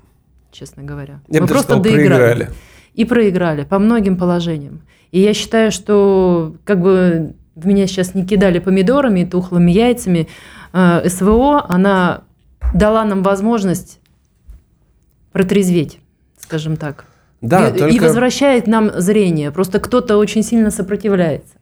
честно 0.52 0.84
говоря. 0.84 1.20
Я 1.28 1.40
мы 1.40 1.48
просто 1.48 1.72
сказал, 1.72 1.82
доиграли. 1.82 2.06
Проиграли. 2.06 2.50
И 2.94 3.04
проиграли 3.04 3.64
по 3.64 3.78
многим 3.80 4.16
положениям. 4.16 4.82
И 5.10 5.20
я 5.20 5.34
считаю, 5.34 5.72
что 5.72 6.54
как 6.64 6.80
бы 6.80 7.34
в 7.54 7.66
меня 7.66 7.86
сейчас 7.86 8.14
не 8.14 8.24
кидали 8.24 8.58
помидорами, 8.58 9.24
тухлыми 9.24 9.70
яйцами, 9.70 10.28
э, 10.72 11.08
СВО, 11.08 11.64
она 11.68 12.22
дала 12.74 13.04
нам 13.04 13.22
возможность 13.22 14.00
протрезветь, 15.32 15.98
скажем 16.38 16.76
так. 16.76 17.06
Да, 17.40 17.68
и, 17.68 17.78
только... 17.78 17.94
и 17.94 17.98
возвращает 17.98 18.66
нам 18.66 18.90
зрение. 18.94 19.50
Просто 19.50 19.80
кто-то 19.80 20.16
очень 20.16 20.42
сильно 20.42 20.70
сопротивляется. 20.70 21.54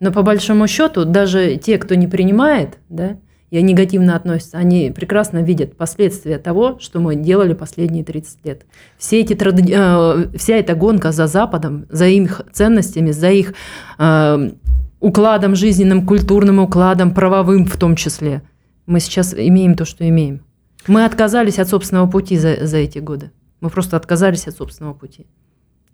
Но 0.00 0.12
по 0.12 0.22
большому 0.22 0.66
счету, 0.66 1.04
даже 1.04 1.56
те, 1.56 1.76
кто 1.78 1.94
не 1.94 2.06
принимает, 2.06 2.78
да, 2.88 3.18
и 3.50 3.60
негативно 3.62 4.14
относятся, 4.14 4.58
они 4.58 4.92
прекрасно 4.94 5.38
видят 5.38 5.76
последствия 5.76 6.38
того, 6.38 6.78
что 6.80 7.00
мы 7.00 7.16
делали 7.16 7.54
последние 7.54 8.04
30 8.04 8.44
лет. 8.44 8.62
Все 8.98 9.20
эти, 9.20 9.34
э, 9.34 10.36
вся 10.36 10.56
эта 10.56 10.74
гонка 10.74 11.12
за 11.12 11.26
Западом, 11.26 11.86
за 11.88 12.06
их 12.06 12.42
ценностями, 12.52 13.10
за 13.10 13.30
их 13.30 13.54
э, 13.98 14.50
укладом 15.00 15.54
жизненным, 15.54 16.06
культурным 16.06 16.58
укладом, 16.58 17.14
правовым 17.14 17.66
в 17.66 17.76
том 17.76 17.96
числе. 17.96 18.42
Мы 18.86 19.00
сейчас 19.00 19.34
имеем 19.34 19.74
то, 19.74 19.84
что 19.84 20.08
имеем. 20.08 20.44
Мы 20.86 21.04
отказались 21.04 21.58
от 21.58 21.68
собственного 21.68 22.08
пути 22.08 22.38
за, 22.38 22.66
за 22.66 22.78
эти 22.78 22.98
годы. 22.98 23.30
Мы 23.60 23.70
просто 23.70 23.96
отказались 23.96 24.46
от 24.46 24.54
собственного 24.54 24.94
пути 24.94 25.26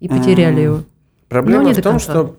и 0.00 0.08
потеряли 0.08 0.60
его. 0.60 0.84
Проблема 1.28 1.72
в 1.72 1.82
том, 1.82 1.98
что 1.98 2.36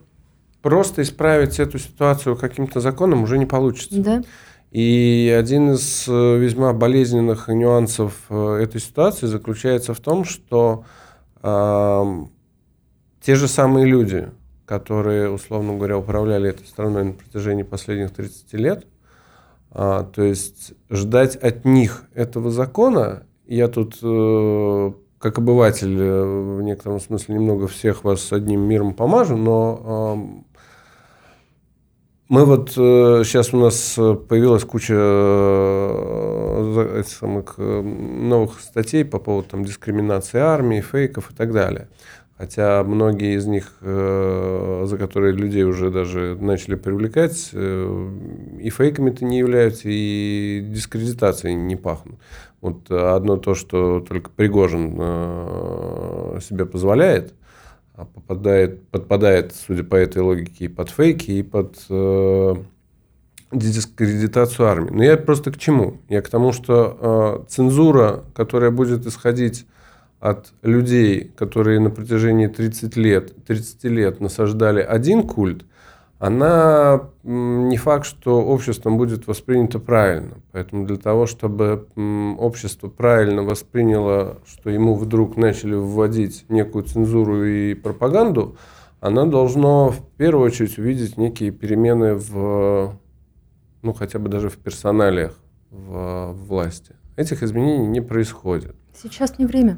просто 0.62 1.02
исправить 1.02 1.60
эту 1.60 1.78
ситуацию 1.80 2.36
каким-то 2.36 2.80
законом 2.80 3.24
уже 3.24 3.38
не 3.38 3.46
получится. 3.46 4.02
Да. 4.02 4.24
И 4.72 5.34
один 5.38 5.72
из 5.72 6.06
э, 6.08 6.38
весьма 6.38 6.74
болезненных 6.74 7.48
нюансов 7.48 8.14
э, 8.30 8.60
этой 8.64 8.82
ситуации 8.82 9.26
заключается 9.26 9.94
в 9.94 10.00
том, 10.00 10.26
что 10.26 10.84
э, 11.42 12.26
те 13.22 13.36
же 13.36 13.48
самые 13.48 13.86
люди, 13.86 14.30
которые, 14.66 15.30
условно 15.30 15.76
говоря, 15.76 15.98
управляли 15.98 16.50
этой 16.50 16.66
страной 16.66 17.06
на 17.06 17.14
протяжении 17.14 17.64
последних 17.64 18.14
30 18.14 18.54
лет, 18.54 18.86
э, 19.72 20.06
то 20.14 20.24
есть 20.24 20.74
ждать 20.90 21.36
от 21.36 21.66
них 21.66 22.06
этого 22.14 22.52
закона, 22.52 23.24
я 23.46 23.68
тут 23.68 24.00
э, 24.02 24.92
как 25.20 25.38
обыватель 25.38 25.98
э, 26.00 26.56
в 26.58 26.62
некотором 26.62 27.00
смысле 27.00 27.36
немного 27.36 27.68
всех 27.68 28.04
вас 28.04 28.34
одним 28.34 28.62
миром 28.62 28.94
помажу, 28.94 29.38
но 29.38 30.44
мы 32.28 32.46
вот 32.46 32.74
э, 32.76 33.22
сейчас 33.24 33.54
у 33.54 33.58
нас 33.58 34.00
э, 34.00 34.16
появилась 34.16 34.64
куча 34.64 34.96
э, 34.98 37.04
самых, 37.06 37.54
э, 37.58 37.82
новых 37.82 38.62
статей 38.62 39.06
по 39.06 39.20
поводу 39.20 39.50
там, 39.50 39.64
дискриминации 39.64 40.40
армии, 40.40 40.82
фейков 40.82 41.30
и 41.30 41.36
так 41.36 41.54
далее. 41.54 41.88
Хотя 42.38 42.84
многие 42.84 43.38
из 43.38 43.46
них, 43.46 43.74
э, 43.82 44.84
за 44.86 44.98
которые 44.98 45.34
людей 45.34 45.64
уже 45.64 45.90
даже 45.90 46.38
начали 46.40 46.76
привлекать, 46.76 47.50
э, 47.54 48.10
и 48.60 48.70
фейками-то 48.70 49.24
не 49.24 49.40
являются, 49.40 49.84
и 49.86 50.62
дискредитацией 50.66 51.56
не 51.56 51.76
пахнут. 51.76 52.20
Вот 52.60 52.92
одно 52.92 53.38
то, 53.38 53.56
что 53.56 54.02
только 54.02 54.30
Пригожин 54.30 54.96
э, 54.98 56.40
себе 56.42 56.66
позволяет– 56.66 57.34
а 57.98 58.04
попадает, 58.06 58.90
подпадает, 58.90 59.54
судя 59.56 59.86
по 59.86 59.96
этой 59.96 60.22
логике, 60.22 60.66
и 60.66 60.68
под 60.68 60.90
фейки, 60.90 61.32
и 61.32 61.44
под 61.44 61.78
э, 61.90 62.56
дискредитацию 63.54 64.68
армии. 64.68 64.90
Но 64.92 65.04
я 65.04 65.16
просто 65.16 65.52
к 65.52 65.58
чему? 65.58 66.02
Я 66.10 66.22
к 66.22 66.28
тому, 66.28 66.52
что 66.52 67.46
э, 67.46 67.50
цензура, 67.50 68.26
которая 68.34 68.72
будет 68.72 69.06
исходить 69.06 69.66
от 70.26 70.54
людей, 70.64 71.32
которые 71.38 71.80
на 71.80 71.92
протяжении 71.92 72.48
30 72.48 72.96
лет, 72.96 73.46
30 73.46 73.84
лет 73.84 74.20
насаждали 74.20 74.82
один 74.82 75.22
культ, 75.22 75.66
она 76.18 77.10
не 77.24 77.78
факт, 77.78 78.08
что 78.08 78.42
обществом 78.42 78.98
будет 78.98 79.28
воспринято 79.28 79.78
правильно. 79.78 80.38
Поэтому 80.52 80.88
для 80.88 80.98
того, 80.98 81.28
чтобы 81.28 81.88
общество 82.40 82.88
правильно 82.88 83.44
восприняло, 83.44 84.40
что 84.48 84.72
ему 84.72 84.96
вдруг 84.96 85.38
начали 85.38 85.76
вводить 85.76 86.46
некую 86.50 86.86
цензуру 86.86 87.46
и 87.46 87.76
пропаганду, 87.76 88.58
она 89.02 89.26
должно 89.26 89.90
в 89.90 90.02
первую 90.18 90.48
очередь 90.48 90.80
увидеть 90.80 91.18
некие 91.18 91.52
перемены 91.52 92.16
в, 92.16 92.98
ну 93.84 93.94
хотя 93.94 94.18
бы 94.18 94.30
даже 94.30 94.50
в 94.50 94.58
персоналиях 94.58 95.38
в 95.70 96.34
власти. 96.34 96.96
Этих 97.16 97.44
изменений 97.44 97.86
не 97.86 98.02
происходит. 98.02 98.76
Сейчас 98.92 99.38
не 99.38 99.46
время. 99.46 99.78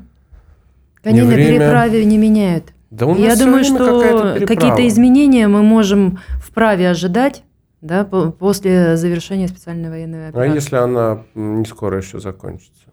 Они 1.03 1.19
не 1.19 1.25
на 1.25 1.33
время... 1.33 1.59
переправе 1.59 2.05
не 2.05 2.17
меняют. 2.17 2.73
Да 2.89 3.05
у 3.05 3.15
нас 3.15 3.19
Я 3.19 3.35
думаю, 3.35 3.63
что 3.63 4.37
какие-то 4.45 4.87
изменения 4.87 5.47
мы 5.47 5.61
можем 5.61 6.19
вправе 6.41 6.89
ожидать 6.89 7.43
да, 7.81 8.05
после 8.05 8.97
завершения 8.97 9.47
специальной 9.47 9.89
военной 9.89 10.27
а 10.27 10.29
операции. 10.29 10.51
А 10.51 10.55
если 10.55 10.75
она 10.77 11.23
не 11.35 11.65
скоро 11.65 11.97
еще 11.97 12.19
закончится? 12.19 12.87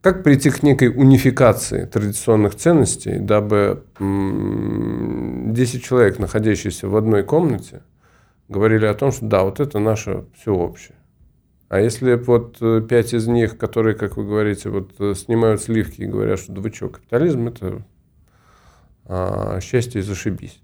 Как 0.00 0.22
прийти 0.22 0.50
к 0.50 0.62
некой 0.62 0.88
унификации 0.88 1.84
традиционных 1.84 2.54
ценностей, 2.54 3.18
дабы 3.18 3.82
10 3.98 5.82
человек, 5.82 6.20
находящиеся 6.20 6.88
в 6.88 6.96
одной 6.96 7.24
комнате, 7.24 7.82
говорили 8.48 8.86
о 8.86 8.94
том, 8.94 9.10
что 9.10 9.26
да, 9.26 9.42
вот 9.42 9.58
это 9.58 9.80
наше 9.80 10.26
все 10.38 10.54
общее. 10.54 10.94
А 11.68 11.80
если 11.80 12.14
вот 12.14 12.58
э, 12.60 12.80
пять 12.88 13.12
из 13.12 13.26
них, 13.26 13.58
которые, 13.58 13.96
как 13.96 14.16
вы 14.16 14.24
говорите, 14.24 14.70
вот 14.70 14.92
э, 15.00 15.14
снимают 15.14 15.60
сливки 15.60 16.02
и 16.02 16.06
говорят, 16.06 16.38
что 16.38 16.52
да 16.52 16.60
вы 16.60 16.72
что, 16.72 16.88
капитализм 16.88 17.48
это 17.48 17.82
а, 19.04 19.60
счастье 19.60 20.00
и 20.00 20.04
зашибись. 20.04 20.60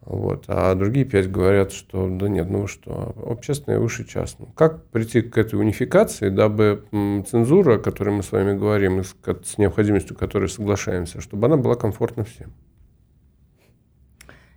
Вот. 0.00 0.44
А 0.48 0.74
другие 0.74 1.04
пять 1.04 1.30
говорят, 1.30 1.70
что 1.70 2.08
да 2.08 2.28
нет, 2.28 2.50
ну 2.50 2.66
что, 2.66 3.14
общественное 3.24 3.78
выше 3.78 4.04
частного. 4.04 4.50
Как 4.52 4.84
прийти 4.86 5.22
к 5.22 5.38
этой 5.38 5.60
унификации, 5.60 6.28
дабы 6.28 6.84
цензура, 6.90 7.76
о 7.76 7.78
которой 7.78 8.10
мы 8.10 8.22
с 8.22 8.32
вами 8.32 8.56
говорим, 8.56 9.04
с 9.04 9.58
необходимостью 9.58 10.16
которой 10.16 10.48
соглашаемся, 10.48 11.20
чтобы 11.20 11.46
она 11.46 11.56
была 11.56 11.76
комфортна 11.76 12.24
всем? 12.24 12.52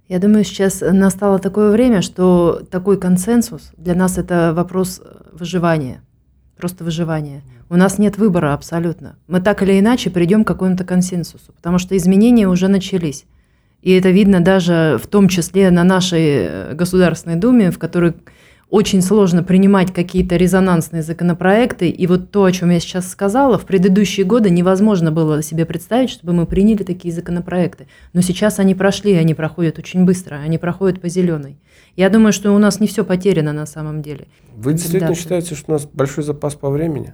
Я 0.07 0.19
думаю, 0.19 0.43
сейчас 0.43 0.81
настало 0.81 1.39
такое 1.39 1.71
время, 1.71 2.01
что 2.01 2.61
такой 2.69 2.99
консенсус 2.99 3.71
для 3.75 3.95
нас 3.95 4.19
это 4.19 4.53
вопрос 4.53 5.01
выживания, 5.31 6.01
просто 6.57 6.83
выживания. 6.83 7.41
У 7.69 7.75
нас 7.75 7.97
нет 7.97 8.17
выбора 8.17 8.53
абсолютно. 8.53 9.15
Мы 9.27 9.41
так 9.41 9.63
или 9.63 9.79
иначе 9.79 10.11
придем 10.11 10.43
к 10.43 10.47
какому-то 10.47 10.83
консенсусу, 10.83 11.51
потому 11.53 11.79
что 11.79 11.97
изменения 11.97 12.47
уже 12.47 12.67
начались. 12.67 13.25
И 13.81 13.91
это 13.91 14.11
видно 14.11 14.41
даже 14.41 14.99
в 15.01 15.07
том 15.07 15.27
числе 15.27 15.71
на 15.71 15.83
нашей 15.83 16.21
э, 16.21 16.73
Государственной 16.75 17.35
Думе, 17.35 17.71
в 17.71 17.79
которой 17.79 18.13
очень 18.69 19.01
сложно 19.01 19.43
принимать 19.43 19.93
какие-то 19.93 20.35
резонансные 20.35 21.03
законопроекты. 21.03 21.89
И 21.89 22.07
вот 22.07 22.31
то, 22.31 22.43
о 22.43 22.51
чем 22.51 22.71
я 22.71 22.79
сейчас 22.79 23.09
сказала, 23.09 23.57
в 23.57 23.65
предыдущие 23.65 24.25
годы 24.25 24.49
невозможно 24.49 25.11
было 25.11 25.41
себе 25.43 25.65
представить, 25.65 26.09
чтобы 26.09 26.33
мы 26.33 26.45
приняли 26.45 26.83
такие 26.83 27.13
законопроекты. 27.13 27.87
Но 28.13 28.21
сейчас 28.21 28.59
они 28.59 28.75
прошли, 28.75 29.13
они 29.13 29.33
проходят 29.33 29.77
очень 29.77 30.05
быстро, 30.05 30.35
они 30.35 30.57
проходят 30.57 30.99
по 30.99 31.09
зеленой. 31.09 31.57
Я 31.95 32.09
думаю, 32.09 32.33
что 32.33 32.51
у 32.51 32.57
нас 32.57 32.79
не 32.79 32.87
все 32.87 33.05
потеряно 33.05 33.53
на 33.53 33.65
самом 33.65 34.01
деле. 34.01 34.27
Вы 34.55 34.73
действительно 34.73 35.15
считаете, 35.15 35.55
что 35.55 35.71
у 35.71 35.73
нас 35.73 35.85
большой 35.85 36.23
запас 36.23 36.55
по 36.55 36.69
времени? 36.69 37.13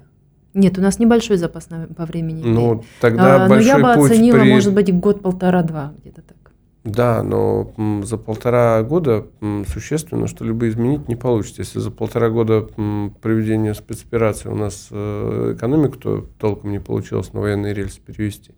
Нет, 0.54 0.78
у 0.78 0.82
нас 0.82 1.00
небольшой 1.00 1.38
запас 1.38 1.70
по 1.96 2.06
времени. 2.06 2.42
Ну, 2.44 2.84
тогда 3.00 3.46
а, 3.46 3.48
большой 3.48 3.72
Но 3.72 3.78
я 3.78 3.88
бы 3.88 4.02
путь 4.02 4.12
оценила, 4.12 4.40
при... 4.40 4.50
может 4.50 4.74
быть, 4.74 4.94
год-полтора-два 4.94 5.94
где-то 6.02 6.22
так. 6.22 6.38
Да, 6.84 7.22
но 7.22 7.72
за 8.04 8.18
полтора 8.18 8.82
года 8.82 9.28
существенно 9.68 10.26
что-либо 10.26 10.68
изменить 10.68 11.08
не 11.08 11.16
получится. 11.16 11.62
Если 11.62 11.78
за 11.78 11.92
полтора 11.92 12.30
года 12.30 12.62
проведения 13.22 13.76
спецоперации 13.76 14.50
у 14.50 14.56
нас 14.56 14.88
э, 14.90 15.54
экономику-то 15.56 16.26
толком 16.40 16.72
не 16.72 16.80
получилось 16.80 17.34
на 17.34 17.42
военные 17.42 17.76
рельсы 17.76 18.02
перевести, 18.02 18.56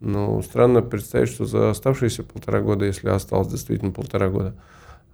но 0.00 0.42
странно 0.42 0.82
представить, 0.82 1.28
что 1.28 1.44
за 1.44 1.70
оставшиеся 1.70 2.24
полтора 2.24 2.62
года, 2.62 2.84
если 2.84 3.08
осталось 3.08 3.48
действительно 3.48 3.92
полтора 3.92 4.28
года, 4.28 4.56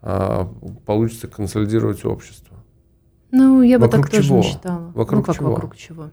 а, 0.00 0.50
получится 0.86 1.28
консолидировать 1.28 2.04
общество. 2.06 2.56
Ну, 3.30 3.60
я 3.60 3.78
бы 3.78 3.84
вокруг 3.86 4.08
так 4.08 4.22
чего? 4.22 4.36
тоже 4.36 4.48
не 4.48 4.54
считала. 4.54 4.92
Вокруг 4.94 5.20
ну, 5.20 5.22
как 5.24 5.36
чего? 5.36 5.50
вокруг 5.50 5.76
чего? 5.76 6.10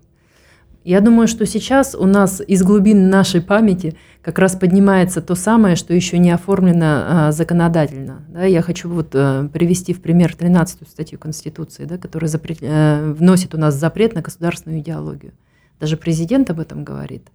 Я 0.86 1.02
думаю, 1.02 1.28
что 1.28 1.48
сейчас 1.48 1.96
у 1.96 2.06
нас 2.06 2.44
из 2.48 2.62
глубин 2.62 3.10
нашей 3.10 3.42
памяти 3.42 3.96
как 4.22 4.38
раз 4.38 4.56
поднимается 4.56 5.20
то 5.20 5.34
самое, 5.34 5.76
что 5.76 5.96
еще 5.96 6.20
не 6.20 6.30
оформлено 6.30 6.86
а, 6.86 7.32
законодательно. 7.32 8.24
Да, 8.30 8.44
я 8.44 8.62
хочу 8.62 8.88
вот 8.88 9.10
а, 9.16 9.48
привести 9.48 9.96
в 9.96 10.02
пример 10.04 10.36
13 10.36 10.88
статью 10.88 11.18
Конституции, 11.18 11.86
да, 11.86 11.98
которая 11.98 12.30
запрет, 12.30 12.60
а, 12.62 13.14
вносит 13.14 13.56
у 13.56 13.58
нас 13.58 13.74
запрет 13.74 14.14
на 14.14 14.22
государственную 14.22 14.82
идеологию. 14.82 15.32
Даже 15.80 15.98
президент 15.98 16.52
об 16.52 16.60
этом 16.60 16.84
говорит. 16.84 17.30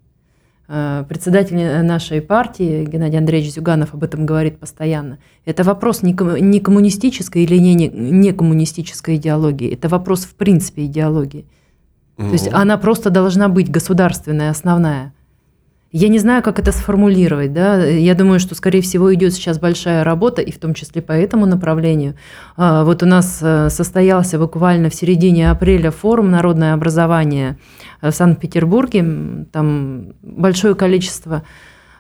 А, 0.69 1.03
председатель 1.03 1.57
нашей 1.83 2.21
партии 2.23 2.85
Геннадий 2.85 3.19
Андреевич 3.19 3.55
Зюганов 3.55 3.95
об 3.95 4.05
этом 4.05 4.27
говорит 4.27 4.61
постоянно. 4.61 5.19
Это 5.45 5.65
вопрос 5.65 6.03
не 6.05 6.15
коммунистической 6.15 7.43
или 7.43 7.57
не, 7.57 7.75
не 7.75 8.33
коммунистической 8.33 9.17
идеологии, 9.17 9.75
это 9.75 9.89
вопрос 9.89 10.21
в 10.21 10.37
принципе 10.37 10.85
идеологии. 10.85 11.47
То 12.21 12.33
есть 12.33 12.53
она 12.53 12.77
просто 12.77 13.11
должна 13.11 13.49
быть 13.49 13.71
государственная, 13.71 14.51
основная. 14.51 15.13
Я 15.93 16.07
не 16.07 16.21
знаю, 16.21 16.41
как 16.43 16.61
это 16.61 16.71
сформулировать. 16.71 17.53
Да? 17.53 17.85
Я 17.85 18.15
думаю, 18.15 18.39
что, 18.39 18.55
скорее 18.55 18.81
всего, 18.81 19.13
идет 19.13 19.33
сейчас 19.33 19.59
большая 19.59 20.05
работа, 20.05 20.41
и 20.41 20.53
в 20.53 20.59
том 20.59 20.73
числе 20.73 21.03
по 21.03 21.13
этому 21.13 21.47
направлению. 21.47 22.15
А, 22.57 22.85
вот 22.85 23.03
у 23.03 23.07
нас 23.07 23.41
э, 23.43 23.71
состоялся 23.71 24.39
буквально 24.39 24.89
в 24.89 24.95
середине 24.95 25.51
апреля 25.51 25.91
форум 25.91 26.31
«Народное 26.31 26.75
образование» 26.75 27.59
в 28.01 28.13
Санкт-Петербурге. 28.13 29.47
Там 29.51 30.13
большое 30.23 30.77
количество 30.77 31.43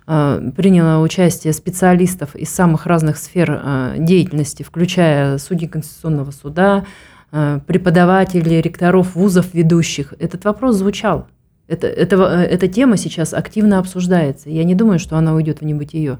э, 0.06 0.50
приняло 0.56 1.02
участие 1.02 1.52
специалистов 1.52 2.36
из 2.36 2.50
самых 2.50 2.86
разных 2.86 3.16
сфер 3.16 3.60
э, 3.60 3.94
деятельности, 3.98 4.62
включая 4.62 5.36
судей 5.38 5.66
Конституционного 5.66 6.30
суда, 6.30 6.84
преподавателей, 7.30 8.60
ректоров 8.60 9.14
вузов 9.14 9.54
ведущих. 9.54 10.14
Этот 10.18 10.44
вопрос 10.44 10.76
звучал. 10.76 11.26
Это, 11.70 11.86
это, 11.86 12.16
э, 12.16 12.44
эта 12.46 12.66
тема 12.66 12.96
сейчас 12.96 13.32
активно 13.32 13.78
обсуждается. 13.78 14.50
Я 14.50 14.64
не 14.64 14.74
думаю, 14.74 14.98
что 14.98 15.16
она 15.16 15.34
уйдет 15.34 15.60
в 15.60 15.64
небытие. 15.64 16.18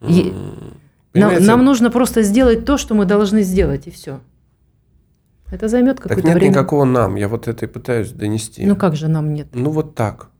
Нам, 0.00 1.44
нам 1.44 1.64
нужно 1.64 1.90
просто 1.90 2.22
сделать 2.22 2.64
то, 2.64 2.76
что 2.76 2.94
мы 2.94 3.04
должны 3.04 3.42
сделать, 3.42 3.88
и 3.88 3.90
все. 3.90 4.20
Это 5.50 5.68
займет 5.68 5.98
какое-то 6.00 6.22
так 6.22 6.24
нет 6.24 6.34
время. 6.34 6.50
никакого 6.50 6.84
нам. 6.84 7.16
Я 7.16 7.28
вот 7.28 7.48
это 7.48 7.66
и 7.66 7.68
пытаюсь 7.68 8.10
донести. 8.10 8.64
Ну 8.64 8.76
как 8.76 8.96
же 8.96 9.08
нам 9.08 9.34
нет? 9.34 9.48
Ну 9.52 9.70
вот 9.70 9.94
так. 9.94 10.30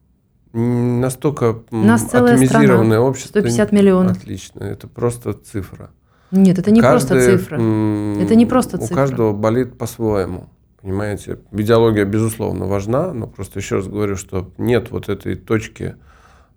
Настолько 0.53 1.63
Нас 1.73 2.15
атомизированное 2.15 2.99
страна, 2.99 3.01
общество. 3.01 3.41
150 3.41 3.73
миллионов. 3.73 4.17
Отлично. 4.17 4.63
Это 4.63 4.87
просто 4.87 5.33
цифра. 5.33 5.91
Нет, 6.35 6.59
это 6.59 6.71
не 6.71 6.81
Каждый, 6.81 7.09
просто 7.09 7.37
цифра. 7.37 7.55
Это 7.57 8.35
не 8.35 8.47
просто 8.47 8.79
цифра. 8.79 8.93
У 8.93 8.97
каждого 8.97 9.33
болит 9.33 9.79
по-своему. 9.79 10.49
Понимаете, 10.83 11.39
идеология, 11.53 12.05
безусловно, 12.05 12.67
важна, 12.67 13.15
но 13.15 13.27
просто 13.27 13.59
еще 13.59 13.77
раз 13.77 13.87
говорю, 13.87 14.17
что 14.17 14.51
нет 14.59 14.91
вот 14.91 15.09
этой 15.09 15.37
точки 15.37 15.97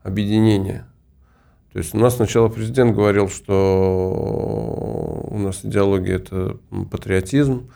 объединения. 0.03 0.85
То 1.71 1.79
есть 1.79 1.93
у 1.93 1.97
нас 1.97 2.15
сначала 2.15 2.49
президент 2.49 2.95
говорил, 2.95 3.29
что 3.29 3.53
у 5.29 5.37
нас 5.37 5.63
идеология 5.63 6.15
это 6.15 6.57
патриотизм, 6.91 7.69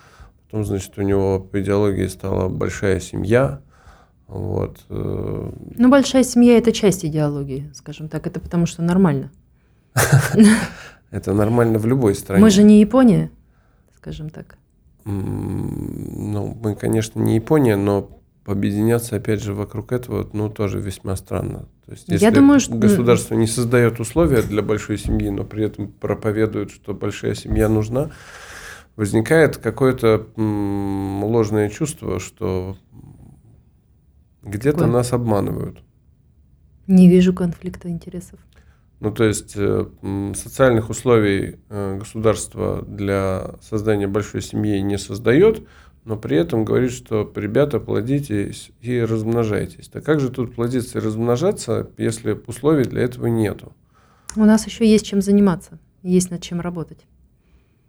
потом, 0.46 0.66
значит, 0.66 0.98
у 0.98 1.04
него 1.04 1.40
по 1.40 1.62
идеологии 1.62 2.08
стала 2.08 2.50
большая 2.50 3.00
семья. 3.00 3.62
Вот. 4.28 4.80
Э. 4.90 5.52
Ну, 5.76 5.90
большая 5.90 6.24
семья 6.24 6.58
это 6.58 6.72
часть 6.72 7.06
идеологии, 7.06 7.70
скажем 7.74 8.10
так, 8.10 8.26
это 8.28 8.40
потому 8.40 8.66
что 8.66 8.82
нормально. 8.82 9.32
Это 11.12 11.34
нормально 11.34 11.78
в 11.78 11.86
любой 11.86 12.15
стране. 12.15 12.41
Мы 12.41 12.50
же 12.50 12.63
не 12.63 12.80
Япония, 12.80 13.30
скажем 13.97 14.30
так. 14.30 14.58
Ну, 15.04 16.58
мы, 16.63 16.76
конечно, 16.76 17.19
не 17.19 17.36
Япония, 17.36 17.76
но 17.76 18.21
объединяться, 18.45 19.17
опять 19.17 19.43
же, 19.43 19.54
вокруг 19.54 19.91
этого, 19.91 20.28
ну, 20.34 20.50
тоже 20.50 20.80
весьма 20.80 21.15
странно. 21.15 21.67
То 21.86 21.91
есть, 21.91 22.08
если 22.08 22.24
Я 22.24 22.32
думаю, 22.32 22.60
что... 22.60 22.76
государство 22.76 23.36
не 23.36 23.47
создает 23.47 24.00
условия 24.00 24.41
для 24.41 24.62
большой 24.62 24.97
семьи, 24.97 25.30
но 25.30 25.43
при 25.43 25.65
этом 25.65 25.88
проповедует, 25.88 26.71
что 26.71 26.93
большая 26.93 27.36
семья 27.36 27.67
нужна, 27.67 28.12
возникает 28.95 29.58
какое-то 29.58 30.28
ложное 30.38 31.69
чувство, 31.69 32.19
что 32.19 32.78
где-то 34.43 34.88
нас 34.88 35.13
обманывают. 35.13 35.84
Не 36.88 37.10
вижу 37.10 37.34
конфликта 37.34 37.89
интересов. 37.89 38.39
Ну, 39.02 39.12
то 39.12 39.24
есть 39.24 39.54
э, 39.56 39.86
социальных 40.36 40.92
условий 40.92 41.58
э, 41.70 41.98
государство 41.98 42.84
для 42.88 43.56
создания 43.60 44.08
большой 44.08 44.44
семьи 44.44 44.80
не 44.80 45.00
создает, 45.00 45.68
но 46.06 46.18
при 46.18 46.38
этом 46.38 46.64
говорит, 46.66 46.92
что 46.92 47.30
ребята, 47.36 47.80
плодитесь 47.80 48.70
и 48.80 49.02
размножайтесь. 49.02 49.88
Так 49.88 50.06
как 50.06 50.20
же 50.20 50.30
тут 50.30 50.54
плодиться 50.54 51.00
и 51.00 51.02
размножаться, 51.02 51.90
если 51.98 52.40
условий 52.46 52.84
для 52.84 53.02
этого 53.02 53.26
нету? 53.26 53.74
У 54.36 54.46
нас 54.46 54.68
еще 54.68 54.86
есть 54.86 55.08
чем 55.08 55.24
заниматься, 55.24 55.80
есть 56.04 56.30
над 56.30 56.44
чем 56.44 56.62
работать. 56.62 57.00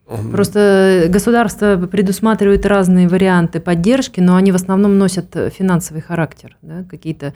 Просто 0.06 1.06
государство 1.08 1.76
предусматривает 1.76 2.66
разные 2.66 3.08
варианты 3.08 3.60
поддержки, 3.60 4.20
но 4.20 4.36
они 4.36 4.52
в 4.52 4.56
основном 4.56 4.98
носят 4.98 5.34
финансовый 5.56 6.00
характер, 6.00 6.56
да, 6.60 6.84
какие-то 6.88 7.34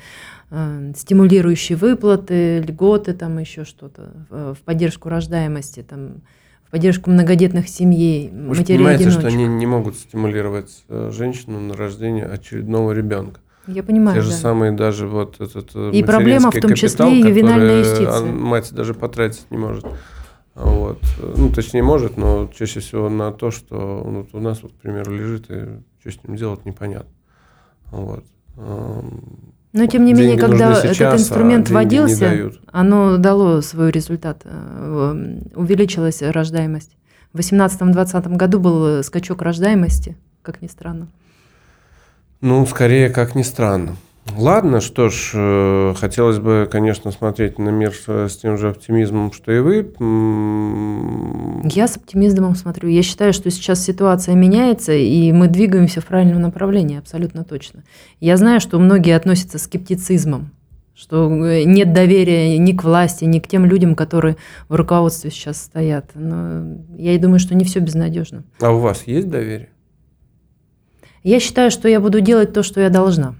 э, 0.50 0.92
стимулирующие 0.96 1.78
выплаты, 1.78 2.60
льготы, 2.60 3.14
там 3.14 3.38
еще 3.38 3.64
что-то 3.64 4.12
в 4.30 4.58
поддержку 4.64 5.08
рождаемости, 5.08 5.82
там, 5.82 6.22
в 6.66 6.70
поддержку 6.70 7.10
многодетных 7.10 7.68
семей, 7.68 8.30
Вы 8.30 8.48
матерей 8.48 8.78
понимаете, 8.78 9.10
что 9.10 9.28
они 9.28 9.46
не 9.46 9.66
могут 9.66 9.96
стимулировать 9.96 10.84
э, 10.88 11.10
женщину 11.14 11.60
на 11.60 11.74
рождение 11.74 12.26
очередного 12.26 12.92
ребенка. 12.92 13.40
Я 13.68 13.82
понимаю. 13.82 14.16
Те 14.16 14.22
же 14.22 14.30
да. 14.30 14.36
самые 14.36 14.72
даже 14.72 15.06
вот 15.06 15.40
этот 15.40 15.70
э, 15.74 15.90
И 15.92 16.02
проблема 16.02 16.50
в 16.50 16.60
том 16.60 16.74
числе 16.74 17.18
и 17.18 17.20
ювенальная 17.20 17.80
юстиция. 17.80 18.20
Мать 18.20 18.72
даже 18.72 18.94
потратить 18.94 19.46
не 19.50 19.58
может. 19.58 19.84
Вот. 20.56 21.02
Ну, 21.36 21.50
точнее, 21.50 21.82
может, 21.82 22.16
но 22.16 22.50
чаще 22.54 22.80
всего 22.80 23.10
на 23.10 23.30
то, 23.30 23.50
что 23.50 24.02
вот 24.02 24.28
у 24.32 24.40
нас, 24.40 24.62
вот, 24.62 24.72
к 24.72 24.76
примеру, 24.76 25.12
лежит, 25.12 25.50
и 25.50 25.82
что 26.00 26.10
с 26.10 26.24
ним 26.24 26.36
делать, 26.36 26.64
непонятно. 26.64 27.12
Вот. 27.90 28.24
Но 28.56 29.86
тем 29.86 30.06
не 30.06 30.14
деньги 30.14 30.30
менее, 30.30 30.38
когда 30.38 30.74
сейчас, 30.74 30.96
этот 30.98 31.20
инструмент 31.20 31.70
а 31.70 31.74
вводился, 31.74 32.50
оно 32.72 33.18
дало 33.18 33.60
свой 33.60 33.90
результат. 33.90 34.40
Э, 34.44 35.40
увеличилась 35.54 36.22
рождаемость. 36.22 36.96
В 37.34 37.40
2018-2020 37.40 38.36
году 38.36 38.58
был 38.58 39.02
скачок 39.02 39.42
рождаемости, 39.42 40.16
как 40.40 40.62
ни 40.62 40.68
странно. 40.68 41.08
Ну, 42.40 42.64
скорее, 42.64 43.10
как 43.10 43.34
ни 43.34 43.42
странно. 43.42 43.96
Ладно, 44.34 44.80
что 44.80 45.08
ж, 45.08 45.32
э, 45.34 45.94
хотелось 45.96 46.38
бы, 46.38 46.68
конечно, 46.70 47.12
смотреть 47.12 47.58
на 47.58 47.68
мир 47.68 47.92
с 47.94 48.36
тем 48.36 48.58
же 48.58 48.70
оптимизмом, 48.70 49.32
что 49.32 49.52
и 49.52 49.60
вы. 49.60 49.92
Я 51.72 51.86
с 51.86 51.96
оптимизмом 51.96 52.56
смотрю. 52.56 52.88
Я 52.88 53.02
считаю, 53.02 53.32
что 53.32 53.50
сейчас 53.50 53.84
ситуация 53.84 54.34
меняется, 54.34 54.92
и 54.92 55.30
мы 55.32 55.46
двигаемся 55.48 56.00
в 56.00 56.06
правильном 56.06 56.42
направлении, 56.42 56.98
абсолютно 56.98 57.44
точно. 57.44 57.84
Я 58.20 58.36
знаю, 58.36 58.60
что 58.60 58.78
многие 58.78 59.14
относятся 59.14 59.58
скептицизмом, 59.58 60.50
что 60.94 61.30
э, 61.46 61.62
нет 61.62 61.92
доверия 61.92 62.58
ни 62.58 62.72
к 62.72 62.82
власти, 62.82 63.24
ни 63.24 63.38
к 63.38 63.46
тем 63.46 63.64
людям, 63.64 63.94
которые 63.94 64.36
в 64.68 64.74
руководстве 64.74 65.30
сейчас 65.30 65.62
стоят. 65.62 66.10
Но 66.14 66.78
я 66.98 67.16
думаю, 67.18 67.38
что 67.38 67.54
не 67.54 67.64
все 67.64 67.78
безнадежно. 67.78 68.42
А 68.60 68.72
у 68.72 68.80
вас 68.80 69.04
есть 69.06 69.28
доверие? 69.28 69.68
Я 71.22 71.40
считаю, 71.40 71.70
что 71.70 71.88
я 71.88 72.00
буду 72.00 72.20
делать 72.20 72.52
то, 72.52 72.62
что 72.62 72.80
я 72.80 72.90
должна. 72.90 73.36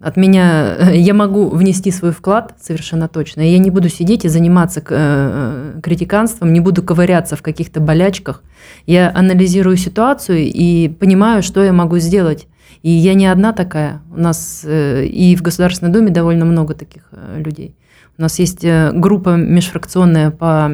От 0.00 0.16
меня 0.16 0.90
я 0.92 1.12
могу 1.12 1.48
внести 1.48 1.90
свой 1.90 2.12
вклад 2.12 2.54
совершенно 2.60 3.08
точно. 3.08 3.40
Я 3.40 3.58
не 3.58 3.70
буду 3.70 3.88
сидеть 3.88 4.24
и 4.24 4.28
заниматься 4.28 4.82
э, 4.88 5.80
критиканством, 5.82 6.52
не 6.52 6.60
буду 6.60 6.84
ковыряться 6.84 7.34
в 7.34 7.42
каких-то 7.42 7.80
болячках. 7.80 8.44
Я 8.86 9.10
анализирую 9.12 9.76
ситуацию 9.76 10.38
и 10.38 10.88
понимаю, 10.88 11.42
что 11.42 11.64
я 11.64 11.72
могу 11.72 11.98
сделать. 11.98 12.46
И 12.82 12.90
я 12.90 13.14
не 13.14 13.26
одна 13.26 13.52
такая. 13.52 14.00
У 14.12 14.20
нас 14.20 14.62
э, 14.64 15.04
и 15.06 15.34
в 15.34 15.42
Государственной 15.42 15.92
Думе 15.92 16.10
довольно 16.10 16.44
много 16.44 16.74
таких 16.74 17.08
э, 17.10 17.42
людей. 17.44 17.74
У 18.18 18.22
нас 18.22 18.38
есть 18.38 18.64
группа 18.64 19.36
межфракционная 19.36 20.30
по 20.30 20.70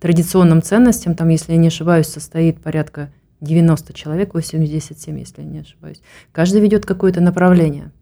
традиционным 0.00 0.62
ценностям. 0.62 1.14
Там, 1.14 1.28
если 1.28 1.52
я 1.52 1.58
не 1.58 1.68
ошибаюсь, 1.68 2.06
состоит 2.06 2.60
порядка 2.60 3.10
90 3.40 3.92
человек, 3.92 4.34
87, 4.34 5.18
если 5.18 5.42
я 5.42 5.48
не 5.48 5.60
ошибаюсь. 5.60 6.00
Каждый 6.32 6.60
ведет 6.60 6.86
какое-то 6.86 7.20
направление. 7.20 7.92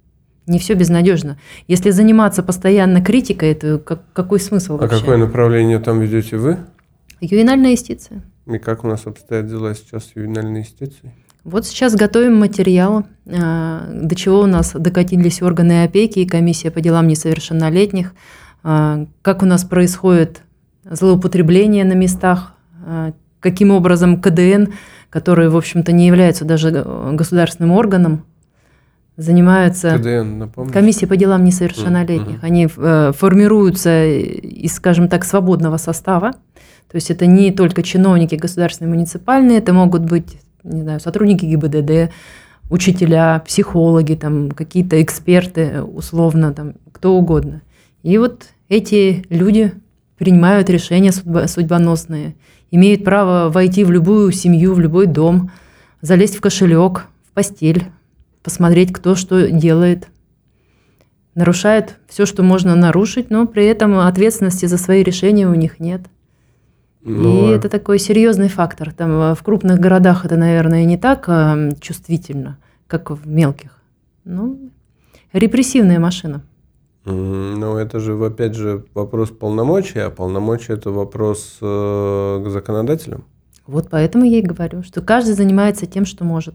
Не 0.49 0.59
все 0.59 0.75
безнадежно. 0.75 1.39
Если 1.67 1.91
заниматься 1.91 2.43
постоянно 2.43 3.03
критикой, 3.03 3.53
это 3.53 3.79
как, 3.79 4.01
какой 4.15 4.41
смысл 4.41 4.75
а 4.75 4.79
вообще? 4.79 4.97
А 4.97 5.01
какое 5.01 5.17
направление 5.19 5.79
там 5.79 6.01
ведете 6.01 6.39
вы? 6.39 6.59
Ювенальная 7.21 7.73
юстиция. 7.73 8.23
И 8.47 8.59
как 8.59 8.83
у 8.83 8.89
нас 8.89 9.07
обстоят 9.07 9.47
дела 9.47 9.75
сейчас 9.75 10.07
с 10.07 10.17
ювенальной 10.17 10.61
юстицией? 10.61 11.13
Вот 11.45 11.67
сейчас 11.67 11.95
готовим 11.95 12.37
материал, 12.37 13.05
а, 13.27 13.89
до 13.93 14.15
чего 14.17 14.41
у 14.41 14.47
нас 14.47 14.73
докатились 14.73 15.43
органы 15.43 15.85
опеки 15.85 16.21
и 16.21 16.27
комиссия 16.27 16.71
по 16.71 16.81
делам 16.81 17.09
несовершеннолетних, 17.09 18.15
а, 18.63 19.07
как 19.23 19.43
у 19.43 19.47
нас 19.47 19.65
происходит 19.65 20.43
злоупотребление 20.85 21.85
на 21.85 21.93
местах, 21.93 22.55
каким 23.41 23.71
образом 23.71 24.23
КДН, 24.23 24.73
который, 25.11 25.51
в 25.51 25.57
общем-то, 25.57 25.93
не 25.93 26.07
является 26.07 26.47
даже 26.47 26.71
государственным 27.13 27.73
органом, 27.73 28.25
занимаются 29.19 29.99
КДН, 29.99 30.45
комиссии 30.71 31.05
по 31.05 31.17
делам 31.17 31.45
несовершеннолетних. 31.45 32.37
Mm-hmm. 32.37 32.47
Они 32.47 32.69
э, 32.75 33.13
формируются 33.15 34.07
из, 34.07 34.75
скажем 34.75 35.09
так, 35.09 35.25
свободного 35.25 35.77
состава. 35.77 36.33
То 36.89 36.95
есть 36.95 37.11
это 37.11 37.27
не 37.27 37.51
только 37.51 37.83
чиновники 37.83 38.37
государственные, 38.37 38.95
муниципальные, 38.95 39.59
это 39.59 39.73
могут 39.73 40.03
быть, 40.03 40.39
не 40.63 40.83
знаю, 40.83 41.01
сотрудники 41.01 41.45
ГИБДД, 41.45 42.13
учителя, 42.71 43.43
психологи, 43.45 44.15
там 44.15 44.53
какие-то 44.53 45.03
эксперты, 45.03 45.83
условно, 45.83 46.55
там 46.55 46.75
кто 46.93 47.17
угодно. 47.17 47.63
И 48.05 48.17
вот 48.19 48.47
эти 48.69 49.25
люди 49.31 49.73
принимают 50.17 50.71
решения 50.71 51.11
судьбоносные, 51.13 52.37
имеют 52.71 53.05
право 53.05 53.51
войти 53.51 53.83
в 53.83 53.91
любую 53.91 54.31
семью, 54.31 54.75
в 54.75 54.81
любой 54.81 55.07
дом, 55.07 55.51
залезть 56.03 56.37
в 56.37 56.41
кошелек, 56.41 57.07
в 57.29 57.35
постель, 57.35 57.89
посмотреть, 58.49 58.95
кто 58.95 59.15
что 59.15 59.51
делает. 59.51 60.09
Нарушает 61.35 61.99
все, 62.09 62.25
что 62.25 62.43
можно 62.43 62.75
нарушить, 62.75 63.29
но 63.29 63.47
при 63.47 63.67
этом 63.67 63.99
ответственности 63.99 64.65
за 64.65 64.79
свои 64.79 65.03
решения 65.03 65.47
у 65.47 65.53
них 65.53 65.81
нет. 65.81 66.01
Но... 67.03 67.29
И 67.29 67.55
это 67.55 67.69
такой 67.69 67.99
серьезный 67.99 68.49
фактор. 68.49 68.95
Там 68.95 69.11
э, 69.11 69.35
в 69.35 69.43
крупных 69.43 69.79
городах 69.79 70.25
это, 70.25 70.39
наверное, 70.39 70.87
не 70.87 70.97
так 70.97 71.29
э, 71.29 71.73
чувствительно, 71.79 72.57
как 72.87 73.11
в 73.11 73.29
мелких. 73.29 73.83
Ну, 74.25 74.71
репрессивная 75.35 75.99
машина. 75.99 76.41
Ну, 77.05 77.77
это 77.77 78.01
же, 78.01 78.15
опять 78.25 78.55
же, 78.55 78.87
вопрос 78.95 79.29
полномочия, 79.29 80.05
а 80.05 80.11
полномочия– 80.11 80.73
это 80.75 80.91
вопрос 80.91 81.59
э, 81.61 82.43
к 82.47 82.49
законодателям. 82.49 83.25
Вот 83.67 83.89
поэтому 83.91 84.25
я 84.25 84.39
и 84.39 84.43
говорю, 84.43 84.83
что 84.83 85.03
каждый 85.03 85.35
занимается 85.35 85.85
тем, 85.85 86.07
что 86.07 86.25
может. 86.25 86.55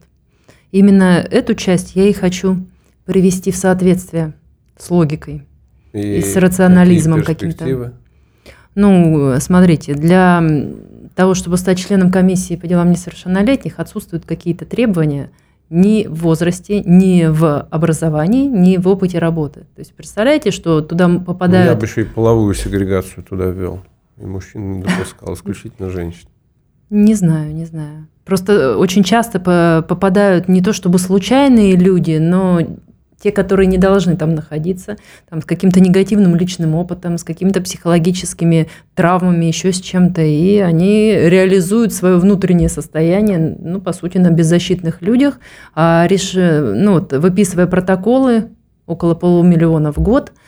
Именно 0.74 1.24
эту 1.30 1.54
часть 1.54 1.96
я 1.96 2.10
и 2.10 2.14
хочу 2.14 2.58
привести 3.06 3.52
в 3.52 3.56
соответствие 3.56 4.34
с 4.76 4.90
логикой 4.90 5.46
и, 5.94 6.18
и 6.18 6.22
с 6.24 6.36
рационализмом 6.36 7.22
каким-то. 7.24 7.94
Ну, 8.74 9.36
смотрите, 9.40 9.94
для 9.94 10.44
того, 11.14 11.36
чтобы 11.36 11.58
стать 11.58 11.78
членом 11.78 12.12
комиссии 12.12 12.56
по 12.56 12.66
делам 12.66 12.90
несовершеннолетних, 12.90 13.80
отсутствуют 13.80 14.26
какие-то 14.26 14.66
требования 14.66 15.30
ни 15.70 16.08
в 16.08 16.24
возрасте, 16.24 16.82
ни 16.82 17.26
в 17.26 17.68
образовании, 17.70 18.48
ни 18.48 18.78
в 18.78 18.88
опыте 18.88 19.20
работы. 19.20 19.62
То 19.76 19.80
есть 19.80 19.94
представляете, 19.94 20.50
что 20.50 20.82
туда 20.82 21.08
попадают... 21.20 21.68
Ну, 21.68 21.74
я 21.74 21.80
бы 21.80 21.86
еще 21.86 22.02
и 22.02 22.06
половую 22.06 22.56
сегрегацию 22.56 23.24
туда 23.24 23.46
ввел. 23.46 23.84
И 24.18 24.26
мужчин 24.26 24.72
не 24.72 24.82
допускал, 24.82 25.36
исключительно 25.36 25.92
женщин. 25.92 26.28
Не 26.96 27.16
знаю, 27.16 27.56
не 27.56 27.66
знаю. 27.66 28.08
Просто 28.24 28.54
э, 28.54 28.76
очень 28.76 29.04
часто 29.04 29.40
попадают 29.40 30.48
не 30.48 30.62
то 30.62 30.74
чтобы 30.74 31.00
случайные 31.00 31.76
люди, 31.76 32.20
но 32.20 32.62
те, 33.20 33.32
которые 33.32 33.66
не 33.66 33.80
должны 33.80 34.16
там 34.16 34.36
находиться, 34.36 34.98
там, 35.28 35.42
с 35.42 35.46
каким-то 35.46 35.80
негативным 35.80 36.36
личным 36.36 36.76
опытом, 36.76 37.18
с 37.18 37.24
какими-то 37.24 37.62
психологическими 37.62 38.68
травмами, 38.94 39.46
еще 39.46 39.74
с 39.74 39.82
чем-то, 39.82 40.22
и 40.22 40.60
они 40.60 41.16
реализуют 41.16 41.94
свое 41.94 42.20
внутреннее 42.20 42.70
состояние, 42.70 43.58
ну, 43.58 43.82
по 43.82 43.92
сути, 43.92 44.20
на 44.20 44.30
беззащитных 44.30 45.02
людях, 45.02 45.40
а 45.74 46.06
реш... 46.08 46.34
ну, 46.36 46.94
вот, 46.94 47.12
выписывая 47.12 47.66
протоколы, 47.66 48.50
около 48.86 49.16
полумиллиона 49.16 49.92
в 49.92 49.98
год– 49.98 50.32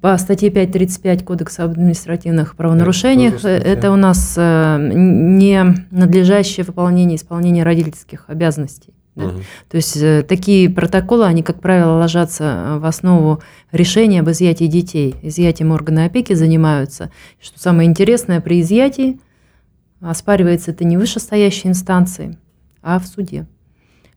по 0.00 0.16
статье 0.18 0.50
5.35 0.50 1.24
Кодекса 1.24 1.64
об 1.64 1.72
административных 1.72 2.56
правонарушениях 2.56 3.36
это, 3.36 3.48
это 3.48 3.90
у 3.90 3.96
нас 3.96 4.34
э, 4.36 4.90
не 4.92 5.86
надлежащее 5.90 6.64
выполнение 6.64 7.16
исполнения 7.16 7.62
родительских 7.62 8.24
обязанностей. 8.28 8.94
Да? 9.14 9.26
Угу. 9.26 9.40
То 9.70 9.76
есть 9.76 9.96
э, 9.96 10.24
такие 10.26 10.68
протоколы, 10.68 11.24
они, 11.24 11.42
как 11.42 11.60
правило, 11.60 11.98
ложатся 11.98 12.78
в 12.78 12.84
основу 12.84 13.42
решения 13.72 14.20
об 14.20 14.30
изъятии 14.30 14.66
детей. 14.66 15.14
Изъятием 15.22 15.70
органы 15.70 16.04
опеки 16.04 16.32
занимаются. 16.32 17.10
Что 17.40 17.60
самое 17.60 17.88
интересное, 17.88 18.40
при 18.40 18.60
изъятии 18.60 19.20
оспаривается 20.00 20.72
это 20.72 20.84
не 20.84 20.96
вышестоящей 20.96 21.70
инстанции, 21.70 22.36
а 22.82 22.98
в 22.98 23.06
суде. 23.06 23.46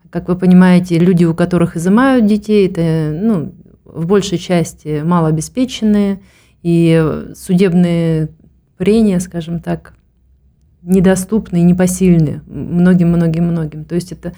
Как 0.09 0.27
вы 0.27 0.35
понимаете, 0.35 0.97
люди, 0.97 1.25
у 1.25 1.33
которых 1.33 1.75
изымают 1.75 2.25
детей, 2.25 2.67
это 2.67 3.11
ну, 3.13 3.53
в 3.97 4.05
большей 4.05 4.37
части 4.37 5.01
малообеспеченные, 5.03 6.19
и 6.63 7.31
судебные 7.35 8.29
прения, 8.77 9.19
скажем 9.19 9.59
так, 9.59 9.93
недоступны 10.81 11.57
и 11.57 11.63
непосильны 11.63 12.41
многим-многим-многим. 12.47 13.85
То 13.85 13.95
есть 13.95 14.11
это, 14.11 14.33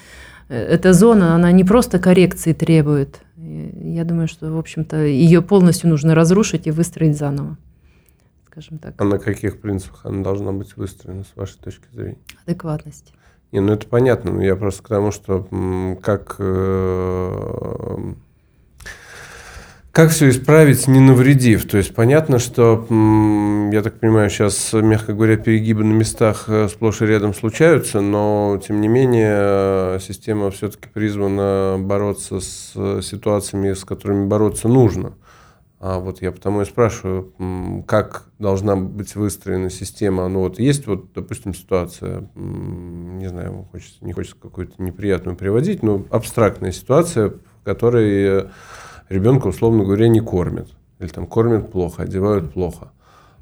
эта 0.47 0.93
зона, 0.93 1.35
она 1.35 1.51
не 1.51 1.63
просто 1.63 1.99
коррекции 1.99 2.53
требует. 2.53 3.21
Я 3.37 4.03
думаю, 4.03 4.27
что, 4.27 4.51
в 4.51 4.57
общем-то, 4.57 4.97
ее 4.97 5.41
полностью 5.41 5.89
нужно 5.89 6.13
разрушить 6.15 6.67
и 6.67 6.71
выстроить 6.71 7.17
заново. 7.17 7.57
Скажем 8.47 8.79
так. 8.79 8.93
А 8.97 9.03
на 9.03 9.17
каких 9.19 9.61
принципах 9.61 10.05
она 10.05 10.23
должна 10.23 10.51
быть 10.51 10.75
выстроена, 10.75 11.23
с 11.23 11.35
вашей 11.35 11.57
точки 11.59 11.85
зрения? 11.93 12.17
Адекватности. 12.45 13.13
Не, 13.51 13.61
ну 13.61 13.73
это 13.73 13.87
понятно. 13.87 14.41
Я 14.41 14.55
просто 14.55 14.83
к 14.83 14.87
тому, 14.87 15.11
что 15.11 15.47
как 16.01 16.35
э, 16.39 17.97
как 19.99 20.11
все 20.11 20.29
исправить, 20.29 20.87
не 20.87 21.01
навредив? 21.01 21.67
То 21.67 21.75
есть 21.75 21.93
понятно, 21.93 22.39
что, 22.39 22.87
я 23.73 23.81
так 23.81 23.99
понимаю, 23.99 24.29
сейчас, 24.29 24.71
мягко 24.71 25.11
говоря, 25.11 25.35
перегибы 25.35 25.83
на 25.83 25.91
местах 25.91 26.45
э, 26.47 26.69
сплошь 26.69 27.01
и 27.01 27.05
рядом 27.05 27.33
случаются, 27.33 27.99
но, 27.99 28.61
тем 28.65 28.79
не 28.79 28.87
менее, 28.87 29.35
э, 29.35 29.99
система 29.99 30.51
все-таки 30.51 30.87
призвана 30.87 31.75
бороться 31.77 32.39
с 32.39 32.71
э, 32.75 33.01
ситуациями, 33.03 33.73
с 33.73 33.83
которыми 33.83 34.25
бороться 34.25 34.69
нужно. 34.69 35.15
А 35.81 35.99
вот 35.99 36.21
я 36.21 36.31
потому 36.31 36.61
и 36.61 36.65
спрашиваю, 36.65 37.83
как 37.85 38.23
должна 38.39 38.77
быть 38.77 39.15
выстроена 39.15 39.69
система. 39.69 40.29
Ну 40.29 40.39
вот 40.39 40.59
есть 40.59 40.87
вот, 40.87 41.11
допустим, 41.13 41.53
ситуация, 41.53 42.29
не 42.35 43.27
знаю, 43.27 43.67
хочется, 43.69 43.97
не 43.99 44.13
хочется 44.13 44.37
какую-то 44.41 44.81
неприятную 44.81 45.35
приводить, 45.35 45.83
но 45.83 46.05
абстрактная 46.09 46.71
ситуация, 46.71 47.31
в 47.31 47.65
которой 47.65 48.47
ребенка, 49.09 49.47
условно 49.47 49.83
говоря, 49.83 50.07
не 50.07 50.21
кормят. 50.21 50.69
Или 50.99 51.07
там 51.07 51.25
кормят 51.25 51.71
плохо, 51.71 52.03
одевают 52.03 52.53
плохо. 52.53 52.91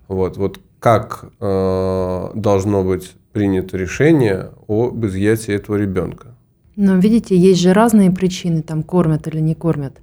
Вот, 0.07 0.37
вот 0.37 0.59
как 0.79 1.25
э, 1.39 2.29
должно 2.35 2.83
быть 2.83 3.15
принято 3.33 3.77
решение 3.77 4.51
об 4.67 5.05
изъятии 5.05 5.53
этого 5.53 5.75
ребенка? 5.75 6.35
Но 6.75 6.97
видите, 6.97 7.35
есть 7.35 7.59
же 7.59 7.73
разные 7.73 8.11
причины, 8.11 8.61
там 8.61 8.83
кормят 8.83 9.27
или 9.27 9.39
не 9.39 9.55
кормят. 9.55 10.01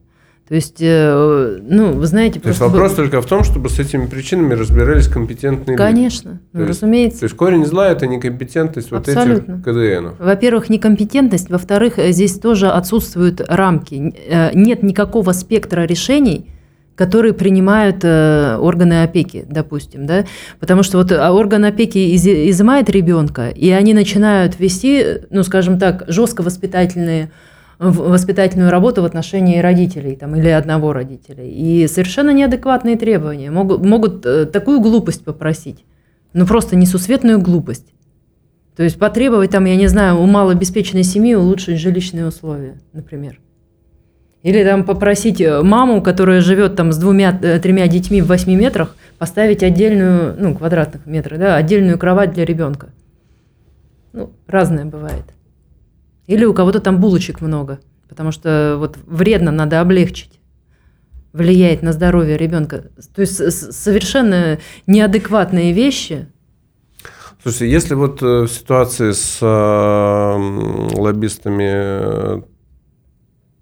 То 0.48 0.54
есть, 0.54 0.76
э, 0.80 1.58
ну, 1.62 1.92
вы 1.92 2.06
знаете... 2.06 2.38
То 2.38 2.48
есть 2.48 2.60
вопрос 2.60 2.90
бы... 2.92 2.96
только 2.96 3.22
в 3.22 3.26
том, 3.26 3.44
чтобы 3.44 3.70
с 3.70 3.78
этими 3.78 4.04
причинами 4.06 4.52
разбирались 4.52 5.08
компетентные 5.08 5.76
Конечно, 5.76 6.32
люди. 6.32 6.42
ну, 6.52 6.60
то 6.60 6.66
разумеется. 6.68 7.20
то 7.20 7.24
есть 7.24 7.36
корень 7.36 7.64
зла– 7.64 7.88
это 7.90 8.06
некомпетентность 8.06 8.92
Абсолютно. 8.92 9.56
вот 9.56 9.66
этих 9.66 9.98
КДНов. 9.98 10.14
Во-первых, 10.18 10.68
некомпетентность. 10.68 11.48
Во-вторых, 11.48 11.94
здесь 11.96 12.38
тоже 12.38 12.68
отсутствуют 12.68 13.40
рамки. 13.48 14.14
Э, 14.28 14.50
нет 14.54 14.82
никакого 14.82 15.32
спектра 15.32 15.86
решений, 15.86 16.50
которые 16.94 17.32
принимают 17.32 18.00
э, 18.02 18.56
органы 18.56 19.02
опеки, 19.02 19.46
допустим, 19.48 20.06
да, 20.06 20.26
потому 20.60 20.82
что 20.82 20.98
вот 20.98 21.10
а, 21.10 21.32
орган 21.32 21.64
опеки 21.64 21.98
из, 21.98 22.26
изымает 22.26 22.88
ребенка, 22.90 23.48
и 23.48 23.70
они 23.70 23.94
начинают 23.94 24.60
вести, 24.60 25.22
ну, 25.30 25.42
скажем 25.42 25.78
так, 25.78 26.04
жестко 26.06 26.42
воспитательные 26.42 27.32
воспитательную 27.90 28.70
работу 28.70 29.02
в 29.02 29.04
отношении 29.04 29.58
родителей 29.60 30.16
там, 30.16 30.36
или 30.36 30.48
одного 30.48 30.92
родителя. 30.92 31.44
И 31.44 31.86
совершенно 31.86 32.30
неадекватные 32.30 32.96
требования. 32.96 33.50
Могут, 33.50 33.84
могут 33.84 34.26
э, 34.26 34.46
такую 34.46 34.80
глупость 34.80 35.24
попросить, 35.24 35.84
ну 36.32 36.46
просто 36.46 36.76
несусветную 36.76 37.40
глупость. 37.40 37.92
То 38.76 38.82
есть 38.82 38.98
потребовать 38.98 39.50
там, 39.50 39.64
я 39.66 39.76
не 39.76 39.86
знаю, 39.86 40.20
у 40.20 40.26
малообеспеченной 40.26 41.04
семьи 41.04 41.34
улучшить 41.34 41.78
жилищные 41.78 42.26
условия, 42.26 42.80
например. 42.92 43.40
Или 44.42 44.62
там 44.62 44.84
попросить 44.84 45.40
э, 45.40 45.62
маму, 45.62 46.02
которая 46.02 46.40
живет 46.40 46.76
там 46.76 46.92
с 46.92 46.98
двумя-тремя 46.98 47.86
э, 47.86 47.88
детьми 47.88 48.20
в 48.20 48.26
8 48.26 48.52
метрах, 48.52 48.94
поставить 49.18 49.62
отдельную, 49.62 50.34
ну, 50.38 50.54
квадратных 50.54 51.06
метров, 51.06 51.38
да, 51.38 51.56
отдельную 51.56 51.98
кровать 51.98 52.34
для 52.34 52.44
ребенка. 52.44 52.90
Ну, 54.12 54.32
разное 54.46 54.84
бывает. 54.84 55.24
Или 56.26 56.44
у 56.44 56.54
кого-то 56.54 56.80
там 56.80 57.00
булочек 57.00 57.40
много, 57.40 57.80
потому 58.08 58.32
что 58.32 58.76
вот 58.78 58.96
вредно, 59.06 59.50
надо 59.50 59.80
облегчить 59.80 60.40
влияет 61.34 61.82
на 61.82 61.92
здоровье 61.92 62.38
ребенка. 62.38 62.84
То 63.14 63.20
есть 63.20 63.36
совершенно 63.74 64.58
неадекватные 64.86 65.72
вещи. 65.72 66.28
Слушайте, 67.42 67.70
если 67.70 67.94
вот 67.94 68.22
э, 68.22 68.42
в 68.42 68.48
ситуации 68.48 69.10
с 69.10 69.38
э, 69.42 70.96
лоббистами 70.96 72.38
э, 72.38 72.42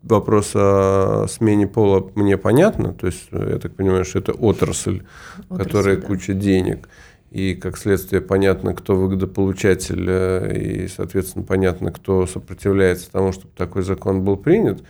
вопрос 0.02 0.52
о 0.54 1.26
смене 1.28 1.66
пола 1.66 2.08
мне 2.14 2.36
понятно, 2.36 2.92
то 2.92 3.06
есть 3.06 3.28
я 3.32 3.58
так 3.58 3.74
понимаю, 3.74 4.04
что 4.04 4.20
это 4.20 4.32
отрасль, 4.32 5.02
отрасль 5.48 5.64
которая 5.64 5.96
да. 5.96 6.06
куча 6.06 6.34
денег 6.34 6.88
и, 7.32 7.54
как 7.54 7.78
следствие, 7.78 8.20
понятно, 8.20 8.74
кто 8.74 8.94
выгодополучатель, 8.94 10.04
э, 10.06 10.58
и, 10.58 10.88
соответственно, 10.88 11.44
понятно, 11.44 11.90
кто 11.90 12.26
сопротивляется 12.26 13.10
тому, 13.10 13.32
чтобы 13.32 13.50
такой 13.56 13.82
закон 13.82 14.22
был 14.22 14.36
принят, 14.36 14.82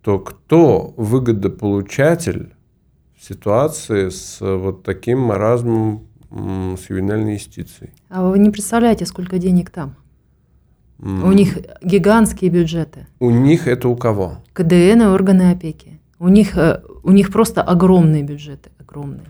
то 0.00 0.20
кто 0.20 0.94
выгодополучатель 0.96 2.54
в 3.18 3.24
ситуации 3.24 4.10
с 4.10 4.38
вот 4.40 4.84
таким 4.84 5.18
маразмом 5.18 6.06
с 6.30 6.88
ювенальной 6.88 7.34
юстицией? 7.34 7.90
А 8.08 8.28
вы 8.28 8.38
не 8.38 8.50
представляете, 8.50 9.04
сколько 9.06 9.38
денег 9.38 9.70
там? 9.70 9.96
Mm. 10.98 11.28
У 11.28 11.32
них 11.32 11.58
гигантские 11.82 12.50
бюджеты. 12.50 13.06
У 13.18 13.30
них 13.30 13.66
это 13.66 13.88
у 13.88 13.96
кого? 13.96 14.38
КДН 14.52 15.02
и 15.02 15.06
органы 15.06 15.50
опеки. 15.50 16.00
У 16.18 16.28
них, 16.28 16.56
э, 16.56 16.82
у 17.02 17.10
них 17.10 17.32
просто 17.32 17.62
огромные 17.62 18.22
бюджеты, 18.22 18.70
огромные. 18.78 19.26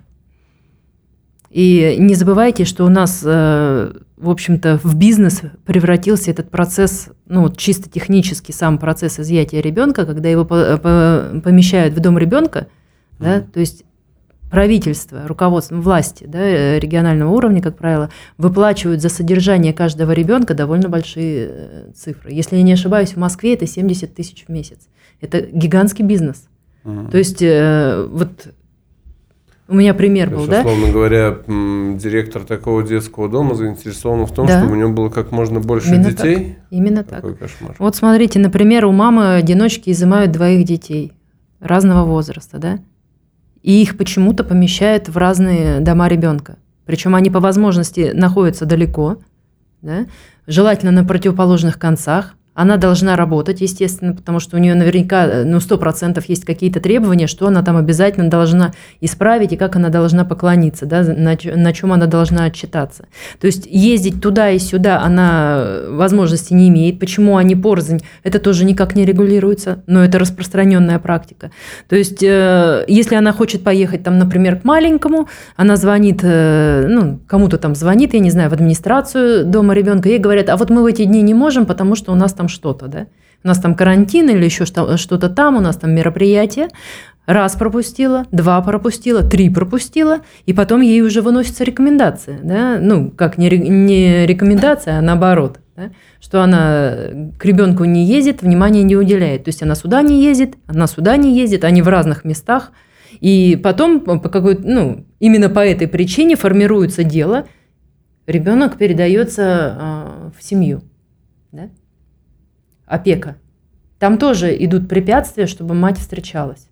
И 1.56 1.96
не 1.98 2.14
забывайте, 2.14 2.66
что 2.66 2.84
у 2.84 2.90
нас, 2.90 3.22
э, 3.24 3.92
в 4.18 4.28
общем-то, 4.28 4.78
в 4.84 4.94
бизнес 4.94 5.40
превратился 5.64 6.30
этот 6.30 6.50
процесс, 6.50 7.08
ну, 7.26 7.50
чисто 7.50 7.88
технический 7.88 8.52
сам 8.52 8.76
процесс 8.76 9.18
изъятия 9.18 9.62
ребенка, 9.62 10.04
когда 10.04 10.28
его 10.28 10.44
помещают 10.44 11.94
в 11.94 12.00
дом 12.00 12.18
ребенка, 12.18 12.66
да, 13.18 13.40
то 13.40 13.58
есть 13.58 13.84
правительство, 14.50 15.26
руководство, 15.26 15.76
власти 15.76 16.24
да, 16.28 16.78
регионального 16.78 17.32
уровня, 17.32 17.62
как 17.62 17.78
правило, 17.78 18.10
выплачивают 18.36 19.00
за 19.00 19.08
содержание 19.08 19.72
каждого 19.72 20.12
ребенка 20.12 20.52
довольно 20.52 20.90
большие 20.90 21.48
э, 21.48 21.90
цифры. 21.94 22.32
Если 22.32 22.56
я 22.56 22.62
не 22.64 22.74
ошибаюсь, 22.74 23.12
в 23.12 23.16
Москве 23.16 23.54
это 23.54 23.66
70 23.66 24.14
тысяч 24.14 24.44
в 24.46 24.52
месяц. 24.52 24.88
Это 25.22 25.40
гигантский 25.40 26.04
бизнес. 26.04 26.48
Угу. 26.84 27.08
То 27.12 27.16
есть 27.16 27.40
э, 27.40 28.06
вот 28.10 28.48
у 29.68 29.74
меня 29.74 29.94
пример 29.94 30.30
был, 30.30 30.46
да? 30.46 30.60
Условно 30.60 30.92
говоря, 30.92 31.38
директор 31.46 32.42
такого 32.44 32.84
детского 32.84 33.28
дома 33.28 33.54
заинтересован 33.54 34.24
в 34.26 34.32
том, 34.32 34.46
да. 34.46 34.58
чтобы 34.58 34.74
у 34.74 34.76
него 34.76 34.90
было 34.90 35.08
как 35.08 35.32
можно 35.32 35.58
больше 35.58 35.88
Именно 35.88 36.10
детей. 36.10 36.36
Так. 36.36 36.56
Именно 36.70 37.04
Какой 37.04 37.32
так. 37.32 37.40
кошмар. 37.40 37.76
Вот 37.78 37.96
смотрите, 37.96 38.38
например, 38.38 38.84
у 38.84 38.92
мамы 38.92 39.34
одиночки 39.34 39.90
изымают 39.90 40.30
двоих 40.30 40.64
детей 40.64 41.12
разного 41.60 42.04
возраста, 42.04 42.58
да? 42.58 42.78
И 43.62 43.82
их 43.82 43.96
почему-то 43.96 44.44
помещают 44.44 45.08
в 45.08 45.16
разные 45.16 45.80
дома 45.80 46.06
ребенка. 46.06 46.58
Причем 46.84 47.16
они 47.16 47.30
по 47.30 47.40
возможности 47.40 48.12
находятся 48.14 48.64
далеко, 48.64 49.18
да? 49.82 50.06
желательно 50.46 50.92
на 50.92 51.04
противоположных 51.04 51.78
концах, 51.78 52.36
она 52.56 52.78
должна 52.78 53.16
работать, 53.16 53.60
естественно, 53.60 54.14
потому 54.14 54.40
что 54.40 54.56
у 54.56 54.58
нее 54.58 54.74
наверняка, 54.74 55.26
э, 55.26 55.44
ну, 55.44 55.60
сто 55.60 55.76
процентов 55.76 56.24
есть 56.24 56.46
какие-то 56.46 56.80
требования, 56.80 57.26
что 57.26 57.46
она 57.46 57.62
там 57.62 57.76
обязательно 57.76 58.30
должна 58.30 58.72
исправить 59.02 59.52
и 59.52 59.56
как 59.56 59.76
она 59.76 59.90
должна 59.90 60.24
поклониться, 60.24 60.86
да, 60.86 61.02
на, 61.02 61.36
на 61.44 61.72
чем 61.74 61.92
она 61.92 62.06
должна 62.06 62.44
отчитаться. 62.44 63.04
То 63.40 63.46
есть 63.46 63.66
ездить 63.70 64.22
туда 64.22 64.48
и 64.50 64.58
сюда 64.58 65.02
она 65.02 65.56
э, 65.58 65.90
возможности 65.90 66.54
не 66.54 66.70
имеет. 66.70 66.98
Почему 66.98 67.36
они 67.36 67.54
порзнь, 67.54 68.00
это 68.24 68.38
тоже 68.38 68.64
никак 68.64 68.96
не 68.96 69.04
регулируется, 69.04 69.82
но 69.86 70.02
это 70.02 70.18
распространенная 70.18 70.98
практика. 70.98 71.50
То 71.90 71.96
есть 71.96 72.22
э, 72.22 72.86
если 72.88 73.16
она 73.16 73.32
хочет 73.34 73.64
поехать 73.64 74.02
там, 74.02 74.18
например, 74.18 74.60
к 74.60 74.64
маленькому, 74.64 75.28
она 75.56 75.76
звонит, 75.76 76.22
ну, 76.22 77.20
кому-то 77.26 77.58
там 77.58 77.74
звонит, 77.74 78.14
я 78.14 78.20
не 78.20 78.30
знаю, 78.30 78.48
в 78.48 78.54
администрацию 78.54 79.44
дома 79.44 79.74
ребенка, 79.74 80.08
ей 80.08 80.18
говорят, 80.18 80.48
а 80.48 80.56
вот 80.56 80.70
мы 80.70 80.82
в 80.82 80.86
эти 80.86 81.04
дни 81.04 81.20
не 81.20 81.34
можем, 81.34 81.66
потому 81.66 81.94
что 81.96 82.12
у 82.12 82.14
нас 82.14 82.32
там 82.32 82.45
там 82.46 82.48
что-то, 82.48 82.86
да? 82.86 83.06
У 83.44 83.48
нас 83.48 83.58
там 83.58 83.74
карантин 83.74 84.28
или 84.30 84.44
еще 84.44 84.64
что-то 84.64 85.28
там, 85.28 85.56
у 85.56 85.60
нас 85.60 85.76
там 85.76 85.92
мероприятие. 85.92 86.68
Раз 87.26 87.56
пропустила, 87.56 88.24
два 88.30 88.60
пропустила, 88.62 89.22
три 89.22 89.50
пропустила, 89.50 90.18
и 90.46 90.52
потом 90.52 90.80
ей 90.80 91.02
уже 91.02 91.22
выносится 91.22 91.64
рекомендация, 91.64 92.38
да? 92.42 92.78
Ну, 92.80 93.10
как 93.10 93.36
не, 93.36 93.50
не 93.50 94.26
рекомендация, 94.26 94.98
а 94.98 95.02
наоборот, 95.02 95.58
да? 95.76 95.90
что 96.20 96.42
она 96.42 96.94
к 97.36 97.44
ребенку 97.44 97.84
не 97.84 98.04
ездит, 98.04 98.42
внимания 98.42 98.84
не 98.84 98.96
уделяет. 98.96 99.44
То 99.44 99.48
есть 99.48 99.62
она 99.62 99.74
сюда 99.74 100.02
не 100.02 100.24
ездит, 100.24 100.54
она 100.68 100.86
сюда 100.86 101.16
не 101.16 101.36
ездит, 101.36 101.64
они 101.64 101.82
в 101.82 101.88
разных 101.88 102.24
местах. 102.24 102.70
И 103.20 103.60
потом 103.62 104.00
по 104.00 104.28
какой 104.28 104.56
ну, 104.56 105.04
именно 105.18 105.48
по 105.48 105.60
этой 105.60 105.88
причине 105.88 106.36
формируется 106.36 107.02
дело, 107.02 107.46
ребенок 108.26 108.76
передается 108.78 109.42
э, 109.42 110.30
в 110.38 110.42
семью. 110.42 110.82
Опека. 112.86 113.36
Там 113.98 114.18
тоже 114.18 114.56
идут 114.64 114.88
препятствия, 114.88 115.46
чтобы 115.46 115.74
мать 115.74 115.98
встречалась. 115.98 116.68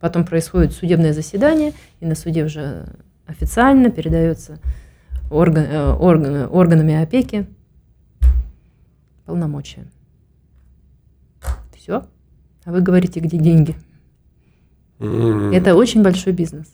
Потом 0.00 0.24
происходит 0.24 0.72
судебное 0.72 1.12
заседание, 1.12 1.72
и 2.00 2.06
на 2.06 2.14
суде 2.14 2.44
уже 2.44 2.86
официально 3.26 3.90
передается 3.90 4.58
орган, 5.30 5.64
э, 5.64 5.92
орган, 5.94 6.48
органами 6.50 6.94
опеки 6.94 7.46
полномочия. 9.24 9.86
Все. 11.76 12.04
А 12.64 12.72
вы 12.72 12.80
говорите, 12.80 13.20
где 13.20 13.38
деньги? 13.38 13.76
Mm-hmm. 14.98 15.54
Это 15.54 15.74
очень 15.74 16.02
большой 16.02 16.32
бизнес. 16.32 16.66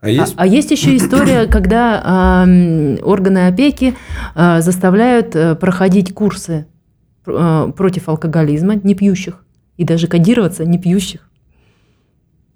А 0.00 0.08
есть, 0.08 0.34
а, 0.36 0.42
а 0.42 0.46
есть 0.46 0.70
еще 0.70 0.96
история, 0.96 1.46
когда 1.50 2.44
э, 2.46 3.02
органы 3.02 3.48
опеки 3.48 3.94
э, 4.34 4.60
заставляют 4.60 5.34
э, 5.34 5.54
проходить 5.56 6.14
курсы 6.14 6.66
против 7.72 8.08
алкоголизма 8.08 8.76
не 8.76 8.94
пьющих 8.94 9.44
и 9.76 9.84
даже 9.84 10.06
кодироваться 10.06 10.64
не 10.64 10.78
пьющих. 10.78 11.28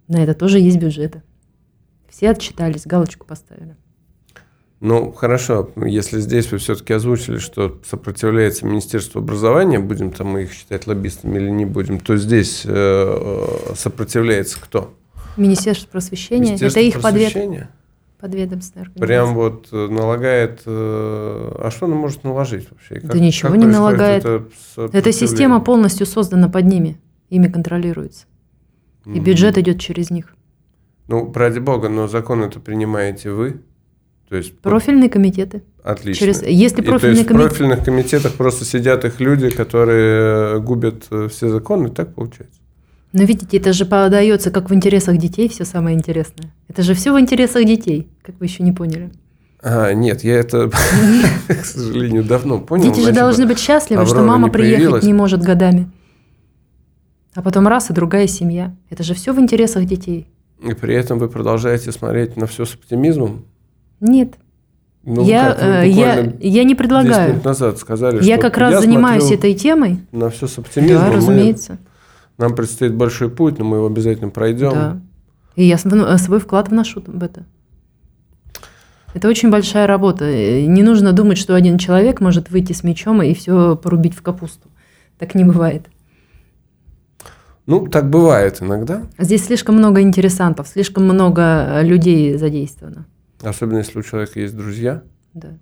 На 0.09 0.23
это 0.23 0.35
тоже 0.35 0.59
есть 0.59 0.79
бюджеты. 0.79 1.23
Все 2.09 2.31
отчитались, 2.31 2.87
галочку 2.87 3.27
поставили. 3.27 3.77
Ну, 4.81 5.13
хорошо, 5.13 5.71
если 5.77 6.19
здесь 6.19 6.51
вы 6.51 6.59
все-таки 6.59 6.93
озвучили, 6.93 7.39
что 7.39 7.81
сопротивляется 7.89 8.67
Министерство 8.67 9.21
образования, 9.21 9.79
будем 9.79 10.11
там 10.11 10.27
мы 10.27 10.43
их 10.43 10.53
считать 10.53 10.89
лоббистами 10.89 11.39
или 11.39 11.51
не 11.51 11.65
будем, 11.65 12.01
то 12.01 12.17
здесь 12.17 12.63
э, 12.65 12.71
э 12.73 13.75
сопротивляется 13.77 14.61
кто? 14.61 14.93
Министерство 15.37 15.89
просвещения. 15.89 16.47
Министерство 16.47 16.81
это 16.81 16.89
их 16.89 17.01
просвещения? 17.01 17.61
подвед 17.61 17.82
подведомственная 18.23 18.87
организация. 18.87 19.07
Прям 19.07 19.35
вот 19.35 19.69
э, 19.73 19.89
налагает... 19.89 20.63
Э, 20.65 21.53
а 21.59 21.71
что 21.73 21.87
она 21.87 21.97
может 21.97 22.23
наложить 22.23 22.71
вообще? 22.71 23.01
Как, 23.01 23.11
да 23.11 23.19
ничего 23.19 23.51
как 23.51 23.59
не 23.59 23.67
налагает. 23.67 24.25
Эта 24.77 25.13
система 25.13 25.61
полностью 25.61 26.07
создана 26.07 26.49
под 26.49 26.67
ними. 26.67 27.01
Ими 27.31 27.49
контролируется. 27.49 28.27
И 29.05 29.09
mm-hmm. 29.09 29.21
бюджет 29.21 29.59
идет 29.59 29.81
через 29.81 30.11
них. 30.11 30.37
Ну, 31.09 31.33
ради 31.35 31.59
бога, 31.59 31.89
но 31.89 32.07
закон 32.07 32.45
это 32.45 32.61
принимаете 32.61 33.33
вы? 33.33 33.61
То 34.29 34.37
есть 34.37 34.57
профильные 34.61 35.11
комитеты. 35.11 35.65
Отлично. 35.83 36.27
Через, 36.27 36.43
если 36.43 36.81
профильные 36.81 36.95
и, 36.95 37.01
то 37.03 37.09
есть 37.09 37.27
комит... 37.27 37.43
в 37.43 37.49
профильных 37.49 37.85
комитетах 37.85 38.35
просто 38.35 38.65
сидят 38.65 39.05
их 39.05 39.19
люди, 39.19 39.51
которые 39.51 40.61
губят 40.61 41.07
э, 41.11 41.27
все 41.29 41.49
законы, 41.49 41.91
так 41.91 42.15
получается? 42.15 42.61
Но 43.13 43.25
видите, 43.25 43.59
это 43.59 43.73
же 43.73 43.85
подается 43.85 44.51
как 44.51 44.71
в 44.71 44.75
интересах 44.75 45.19
детей 45.19 45.49
все 45.49 45.65
самое 45.65 45.97
интересное. 45.97 46.53
Это 46.69 46.83
же 46.83 46.95
все 46.95 47.13
в 47.13 47.21
интересах 47.21 47.65
детей, 47.65 48.09
как 48.23 48.37
вы 48.41 48.47
еще 48.47 48.63
не 48.63 48.73
поняли. 48.73 49.11
А, 49.63 49.93
нет, 49.93 50.25
я 50.25 50.37
это, 50.37 50.71
к 51.49 51.65
сожалению, 51.65 52.25
давно 52.25 52.59
понял. 52.59 52.93
Дети 52.93 53.05
же 53.05 53.13
должны 53.13 53.47
быть 53.47 53.59
счастливы, 53.59 54.07
что 54.07 54.23
мама 54.23 54.51
приехать 54.51 55.05
не 55.05 55.13
может 55.13 55.43
годами. 55.43 55.91
А 57.35 57.43
потом 57.43 57.69
раз 57.69 57.91
и 57.91 57.95
другая 57.95 58.27
семья. 58.27 58.75
Это 58.91 59.03
же 59.03 59.15
все 59.15 59.33
в 59.33 59.41
интересах 59.41 59.85
детей. 59.85 60.29
И 60.63 60.75
при 60.75 60.95
этом 60.95 61.19
вы 61.19 61.29
продолжаете 61.29 61.91
смотреть 61.93 62.37
на 62.37 62.47
все 62.47 62.65
с 62.65 62.75
оптимизмом? 62.75 63.47
Нет. 64.01 64.35
Ну, 65.05 65.25
я, 65.25 65.53
как, 65.53 65.63
э, 65.63 65.89
я, 65.89 66.33
я 66.41 66.65
не 66.65 66.75
предлагаю. 66.77 67.15
10 67.15 67.29
минут 67.31 67.45
назад 67.45 67.79
сказали, 67.79 68.23
я 68.23 68.39
как 68.39 68.57
раз 68.57 68.75
я 68.75 68.81
занимаюсь 68.81 69.33
этой 69.33 69.55
темой. 69.55 69.99
На 70.13 70.31
все 70.31 70.47
с 70.47 70.59
оптимизмом. 70.59 71.11
Да, 71.11 71.17
разумеется. 71.17 71.73
Мы, 71.73 71.79
нам 72.39 72.55
предстоит 72.55 72.95
большой 72.95 73.31
путь, 73.31 73.59
но 73.59 73.65
мы 73.65 73.77
его 73.79 73.87
обязательно 73.87 74.31
пройдем. 74.31 74.73
Да. 74.73 75.01
И 75.57 75.65
я 75.65 75.79
свой 75.79 76.41
вклад 76.41 76.69
вношу 76.69 77.03
в 77.07 77.23
это. 77.23 77.45
Это 79.15 79.29
очень 79.29 79.51
большая 79.51 79.87
работа. 79.87 80.25
Не 80.25 80.83
нужно 80.83 81.13
думать, 81.13 81.37
что 81.37 81.55
один 81.55 81.77
человек 81.77 82.21
может 82.21 82.51
выйти 82.51 82.73
с 82.73 82.83
мечом 82.83 83.23
и 83.23 83.35
все 83.35 83.77
порубить 83.77 84.15
в 84.15 84.23
капусту. 84.23 84.71
Так 85.19 85.35
не 85.35 85.45
бывает. 85.45 85.89
Ну, 87.67 87.87
так 87.87 88.11
бывает 88.11 88.61
иногда. 88.61 89.07
Здесь 89.19 89.45
слишком 89.45 89.77
много 89.77 90.01
интересантов, 90.01 90.67
слишком 90.67 91.05
много 91.05 91.81
людей 91.83 92.37
задействовано. 92.37 93.07
Особенно 93.41 93.79
если 93.79 93.99
у 93.99 94.03
человека 94.03 94.41
есть 94.41 94.57
друзья. 94.57 95.03
Да. 95.35 95.59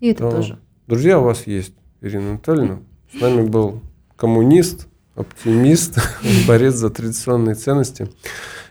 И 0.00 0.08
это 0.08 0.30
тоже. 0.30 0.58
Друзья 0.86 1.20
у 1.20 1.24
вас 1.24 1.46
есть, 1.46 1.74
Ирина 2.00 2.30
Анатольевна. 2.30 2.78
С 3.14 3.20
нами 3.20 3.46
был 3.46 3.82
коммунист, 4.16 4.88
оптимист, 5.20 5.98
борец 6.48 6.74
за 6.74 6.90
традиционные 6.90 7.54
ценности 7.54 8.08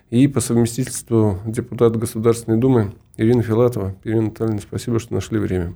и 0.10 0.28
по 0.28 0.42
совместительству 0.42 1.40
депутат 1.46 1.96
Государственной 1.96 2.58
Думы 2.58 2.94
Ирина 3.18 3.42
Филатова. 3.42 3.96
Ирина 4.04 4.22
Анатольевна, 4.24 4.60
спасибо, 4.62 5.00
что 5.00 5.14
нашли 5.14 5.40
время. 5.40 5.74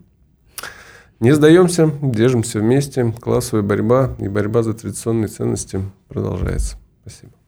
Не 1.19 1.33
сдаемся, 1.33 1.91
держимся 2.01 2.59
вместе. 2.59 3.13
Классовая 3.21 3.63
борьба 3.63 4.15
и 4.19 4.27
борьба 4.27 4.63
за 4.63 4.73
традиционные 4.73 5.27
ценности 5.27 5.81
продолжается. 6.09 6.77
Спасибо. 7.01 7.42